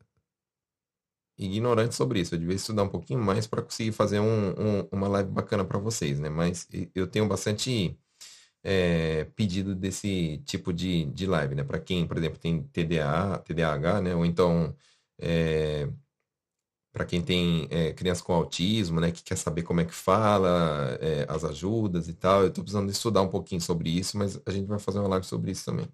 [1.39, 2.35] Ignorante sobre isso.
[2.35, 5.79] Eu devia estudar um pouquinho mais para conseguir fazer um, um, uma live bacana para
[5.79, 6.29] vocês, né?
[6.29, 7.97] Mas eu tenho bastante
[8.65, 11.65] é, pedido desse tipo de, de live, né?
[11.65, 14.15] Para quem, por exemplo, tem TDA, TDAH, né?
[14.17, 14.75] Ou então.
[15.19, 15.89] É,
[16.99, 20.99] para quem tem é, criança com autismo, né, que quer saber como é que fala,
[21.01, 22.43] é, as ajudas e tal.
[22.43, 25.25] Eu estou precisando estudar um pouquinho sobre isso, mas a gente vai fazer uma live
[25.25, 25.89] sobre isso também.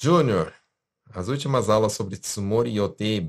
[0.00, 0.54] Júnior,
[1.10, 3.26] as últimas aulas sobre Tsumori Yote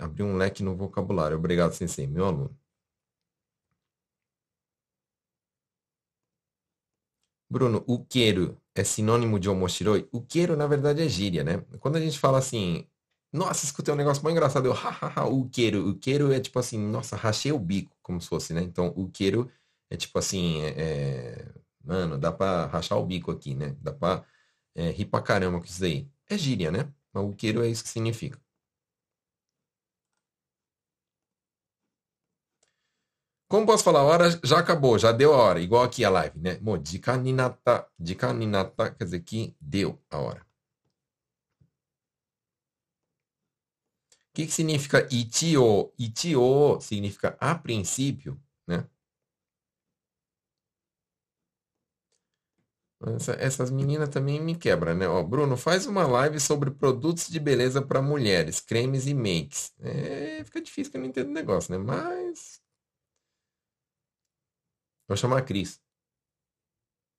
[0.00, 1.36] abriu um leque no vocabulário.
[1.36, 2.56] Obrigado, sensei, meu aluno.
[7.50, 10.08] Bruno, o queiro é sinônimo de omoshiroi?
[10.12, 11.58] O queiro, na verdade, é gíria, né?
[11.80, 12.86] Quando a gente fala assim,
[13.32, 14.66] nossa, escutei um negócio muito engraçado.
[14.66, 15.88] Eu, hahaha, o queiro.
[15.88, 18.62] O queiro é tipo assim, nossa, rachei o bico, como se fosse, né?
[18.62, 19.50] Então, o queiro
[19.90, 20.68] é tipo assim, é,
[21.46, 21.54] é
[21.84, 23.76] mano, dá pra rachar o bico aqui, né?
[23.80, 24.24] Dá pra
[24.74, 26.08] é, rir pra caramba com isso aí.
[26.28, 26.92] É gíria, né?
[27.12, 28.38] Mas o queiro é isso que significa.
[33.48, 34.00] Como posso falar?
[34.00, 35.60] A hora já acabou, já deu a hora.
[35.60, 36.58] Igual aqui a live, né?
[36.62, 37.86] Mo, dica ninata.
[37.98, 40.49] Dica ninata quer dizer que deu a hora.
[44.34, 45.92] Que, que significa itio?
[45.98, 48.88] Itio significa a princípio, né?
[53.16, 55.08] Essa, essas meninas também me quebram, né?
[55.08, 59.72] Ó, Bruno, faz uma live sobre produtos de beleza para mulheres, cremes e makes.
[59.80, 61.78] É, fica difícil que eu não entendo o negócio, né?
[61.78, 62.60] Mas.
[65.08, 65.80] Vou chamar a Cris.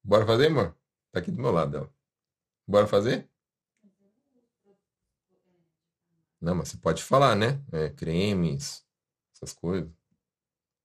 [0.04, 0.76] Bora fazer, amor?
[1.12, 1.94] Tá aqui do meu lado dela.
[2.68, 3.30] Bora fazer?
[6.42, 7.64] Não, mas você pode falar, né?
[7.72, 8.84] É, cremes,
[9.36, 9.90] essas coisas.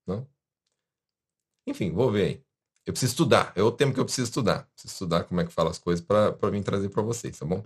[0.07, 0.29] Não?
[1.67, 2.45] Enfim, vou ver aí.
[2.87, 3.53] Eu preciso estudar.
[3.57, 4.65] É o tempo que eu preciso estudar.
[4.75, 7.65] Preciso estudar como é que fala as coisas para vir trazer para vocês, tá bom?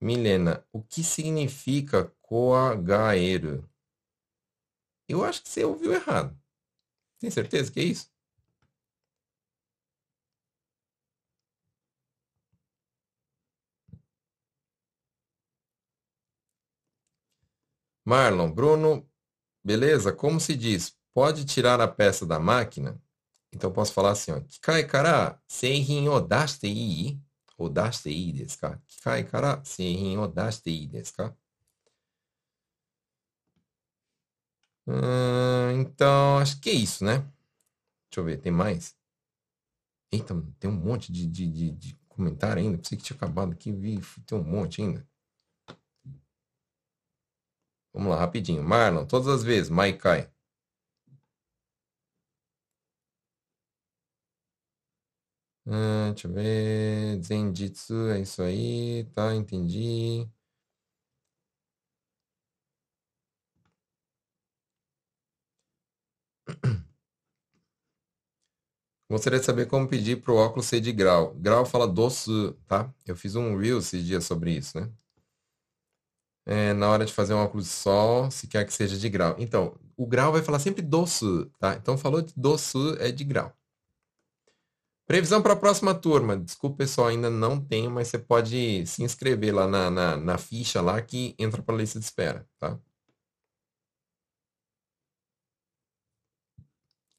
[0.00, 3.68] Milena, o que significa coagaeiro?
[5.08, 6.38] Eu acho que você ouviu errado.
[7.18, 8.10] Tem certeza que é isso?
[18.08, 19.06] Marlon, Bruno,
[19.62, 20.14] beleza?
[20.14, 20.96] Como se diz?
[21.12, 22.98] Pode tirar a peça da máquina?
[23.52, 24.40] Então posso falar assim, ó.
[24.40, 27.20] Kikai kara seihin o dashite ii?
[27.58, 28.80] Ou dashite ii desu ka?
[28.86, 31.36] Kikai kara seihin o dashite ii desu ka?
[34.86, 37.18] Hum, então, acho que é isso, né?
[37.18, 38.96] Deixa eu ver, tem mais?
[40.10, 42.78] Eita, tem um monte de, de, de, de comentário ainda.
[42.78, 45.06] Pensei que tinha acabado aqui, vi, tem um monte ainda.
[47.92, 48.62] Vamos lá, rapidinho.
[48.62, 49.68] Marlon, todas as vezes.
[49.70, 50.30] Maikai.
[55.66, 57.22] Hum, deixa eu ver.
[57.22, 59.04] Zenjitsu, é isso aí.
[59.14, 60.28] Tá, entendi.
[69.10, 71.34] Gostaria de saber como pedir para o óculos ser de grau.
[71.36, 72.30] Grau fala doce,
[72.66, 72.92] tá?
[73.06, 74.90] Eu fiz um reel esses dias sobre isso, né?
[76.48, 79.36] É, na hora de fazer um óculos de sol, se quer que seja de grau.
[79.38, 81.26] Então, o grau vai falar sempre doce,
[81.60, 81.74] tá?
[81.76, 83.52] Então, falou de doce é de grau.
[85.06, 86.36] Previsão para a próxima turma.
[86.36, 91.00] Desculpa, pessoal, ainda não tenho, mas você pode se inscrever lá na, na, ficha lá
[91.02, 92.78] que entra para a lista de espera, tá?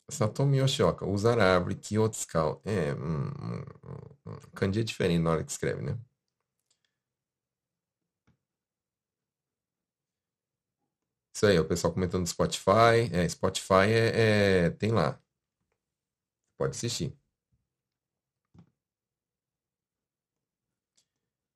[0.10, 2.60] Satomi Yoshioka, usar a árvore Kyotsuka.
[2.66, 3.64] É, hum, hum,
[4.26, 5.98] hum, kanji é diferente na hora que escreve, né?
[11.40, 13.10] Isso aí, o pessoal comentando no Spotify.
[13.14, 15.18] É, Spotify é, é, tem lá.
[16.58, 17.18] Pode assistir.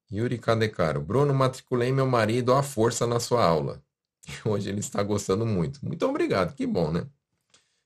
[0.09, 1.01] Yuri Kadekaro.
[1.01, 3.83] Bruno, matriculei meu marido à força na sua aula.
[4.45, 5.85] Hoje ele está gostando muito.
[5.85, 7.05] Muito obrigado, que bom, né?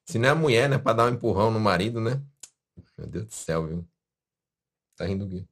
[0.06, 0.78] Se não é a mulher, né?
[0.78, 2.22] Para dar um empurrão no marido, né?
[2.96, 3.88] Meu Deus do céu, viu?
[4.96, 5.48] Tá rindo o quê?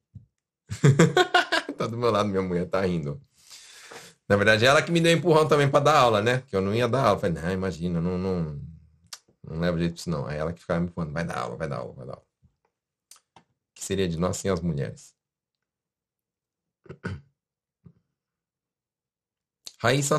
[1.76, 3.20] tá do meu lado, minha mulher tá rindo.
[4.28, 6.42] Na verdade, ela que me deu empurrão também para dar aula, né?
[6.42, 7.16] Que eu não ia dar aula.
[7.16, 8.60] Eu falei, não, imagina, não, não,
[9.44, 10.26] não leva jeito disso, não.
[10.26, 12.26] Aí ela que ficava me empurrando, vai dar aula, vai dar aula, vai dar aula.
[13.74, 15.14] Que seria de nós sem as mulheres.
[19.78, 20.16] Raíssa,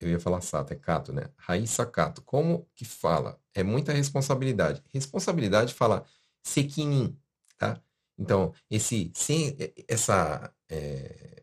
[0.00, 1.30] eu ia falar Sato, é Cato, né?
[1.36, 3.40] Raíssa Cato, como que fala?
[3.54, 4.82] É muita responsabilidade.
[4.92, 6.04] Responsabilidade fala
[6.42, 7.18] sequinin,
[7.56, 7.80] tá?
[8.18, 9.56] Então, esse, sem,
[9.86, 11.37] essa, é,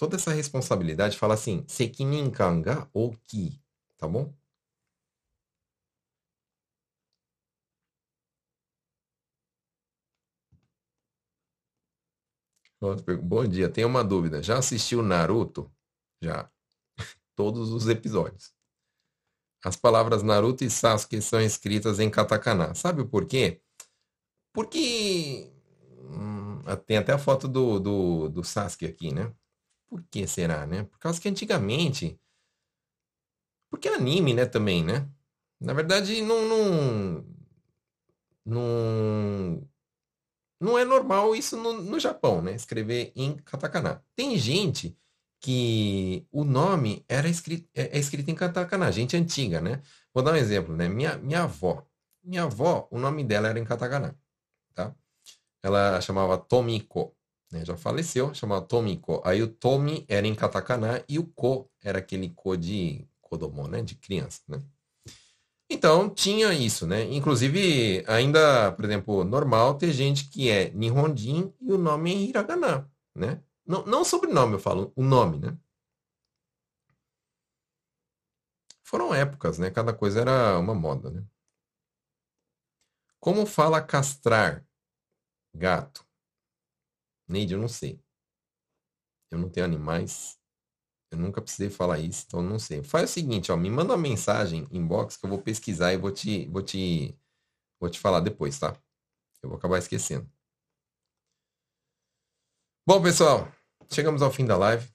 [0.00, 3.60] toda essa responsabilidade fala assim, sekinin-kan ga oki,
[3.98, 4.32] tá bom?
[13.22, 14.42] Bom dia, tenho uma dúvida.
[14.42, 15.70] Já assistiu Naruto?
[16.22, 16.50] Já.
[17.36, 18.54] Todos os episódios.
[19.62, 22.74] As palavras Naruto e Sasuke são escritas em katakana.
[22.74, 23.60] Sabe por quê?
[24.54, 25.52] Porque
[26.08, 29.30] hum, tem até a foto do, do, do Sasuke aqui, né?
[29.90, 30.84] Por que será, né?
[30.84, 32.18] Por causa que antigamente.
[33.68, 35.08] Porque é anime, né, também, né?
[35.60, 37.24] Na verdade, não, não,
[38.46, 39.68] não,
[40.60, 42.54] não é normal isso no, no Japão, né?
[42.54, 44.02] Escrever em katakana.
[44.14, 44.96] Tem gente
[45.40, 49.82] que o nome era escrito, é, é escrito em katakana, gente antiga, né?
[50.14, 50.88] Vou dar um exemplo, né?
[50.88, 51.84] Minha, minha avó.
[52.22, 54.16] Minha avó, o nome dela era em katakana,
[54.74, 54.94] tá?
[55.62, 57.16] Ela chamava Tomiko
[57.50, 59.20] né, já faleceu, chamado Tomiko.
[59.24, 63.82] Aí o Tomi era em katakana e o Ko era aquele Ko de Kodomo, né,
[63.82, 64.60] de criança, né?
[65.72, 67.04] Então, tinha isso, né?
[67.14, 72.90] Inclusive, ainda, por exemplo, normal ter gente que é Nihonjin e o nome é Hiragana,
[73.14, 73.40] né?
[73.64, 75.56] Não, não sobrenome, eu falo, o nome, né?
[78.82, 79.70] Foram épocas, né?
[79.70, 81.24] Cada coisa era uma moda, né?
[83.20, 84.66] Como fala castrar
[85.54, 86.04] gato?
[87.30, 88.00] Neide, eu não sei.
[89.30, 90.38] Eu não tenho animais.
[91.12, 92.82] Eu nunca precisei falar isso, então não sei.
[92.82, 96.12] Faz o seguinte, ó, me manda uma mensagem inbox que eu vou pesquisar e vou
[96.12, 97.16] te, vou te,
[97.80, 98.76] vou te falar depois, tá?
[99.42, 100.30] Eu vou acabar esquecendo.
[102.86, 103.50] Bom, pessoal,
[103.90, 104.88] chegamos ao fim da live.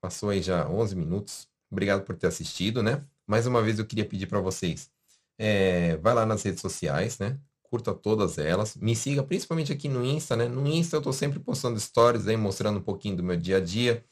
[0.00, 1.48] Passou aí já 11 minutos.
[1.70, 3.06] Obrigado por ter assistido, né?
[3.26, 4.90] Mais uma vez eu queria pedir para vocês,
[5.38, 7.40] é, vai lá nas redes sociais, né?
[7.70, 8.76] Curta todas elas.
[8.76, 10.48] Me siga principalmente aqui no Insta, né?
[10.48, 13.60] No Insta eu estou sempre postando stories aí, mostrando um pouquinho do meu dia a
[13.60, 14.04] dia.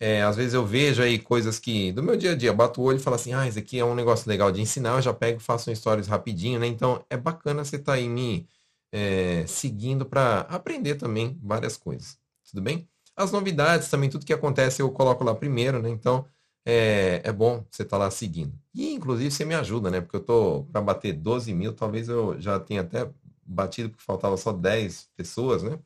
[0.00, 2.84] É, às vezes eu vejo aí coisas que do meu dia a dia, bato o
[2.84, 5.14] olho e falo assim, ah, isso aqui é um negócio legal de ensinar, eu já
[5.14, 6.66] pego e faço um stories rapidinho, né?
[6.66, 8.46] Então é bacana você estar tá aí me
[8.92, 12.18] é, seguindo para aprender também várias coisas.
[12.50, 12.88] Tudo bem?
[13.16, 15.90] As novidades também, tudo que acontece eu coloco lá primeiro, né?
[15.90, 16.26] Então
[16.64, 18.52] é, é bom você estar tá lá seguindo.
[18.74, 20.00] E inclusive você me ajuda, né?
[20.00, 23.10] Porque eu tô para bater 12 mil, talvez eu já tenha até
[23.46, 25.78] batido porque faltava só 10 pessoas, né?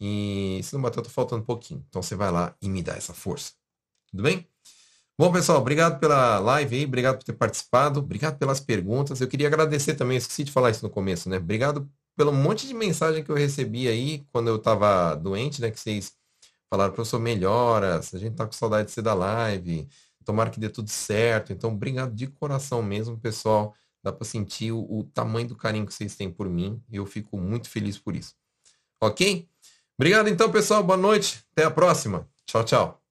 [0.00, 1.84] E se não bater, eu tô faltando um pouquinho.
[1.88, 3.52] Então você vai lá e me dá essa força.
[4.10, 4.46] Tudo bem?
[5.18, 9.20] Bom, pessoal, obrigado pela live aí, obrigado por ter participado, obrigado pelas perguntas.
[9.20, 11.36] Eu queria agradecer também, esqueci de falar isso no começo, né?
[11.36, 15.70] Obrigado pelo monte de mensagem que eu recebi aí quando eu estava doente, né?
[15.70, 16.12] Que vocês
[16.72, 19.86] falaram, professor, melhoras, a gente tá com saudade de ser da live,
[20.24, 21.52] tomara que dê tudo certo.
[21.52, 23.74] Então, obrigado de coração mesmo, pessoal.
[24.02, 27.04] Dá para sentir o, o tamanho do carinho que vocês têm por mim e eu
[27.04, 28.34] fico muito feliz por isso.
[28.98, 29.46] Ok?
[29.98, 30.82] Obrigado então, pessoal.
[30.82, 31.44] Boa noite.
[31.52, 32.26] Até a próxima.
[32.46, 33.02] Tchau, tchau.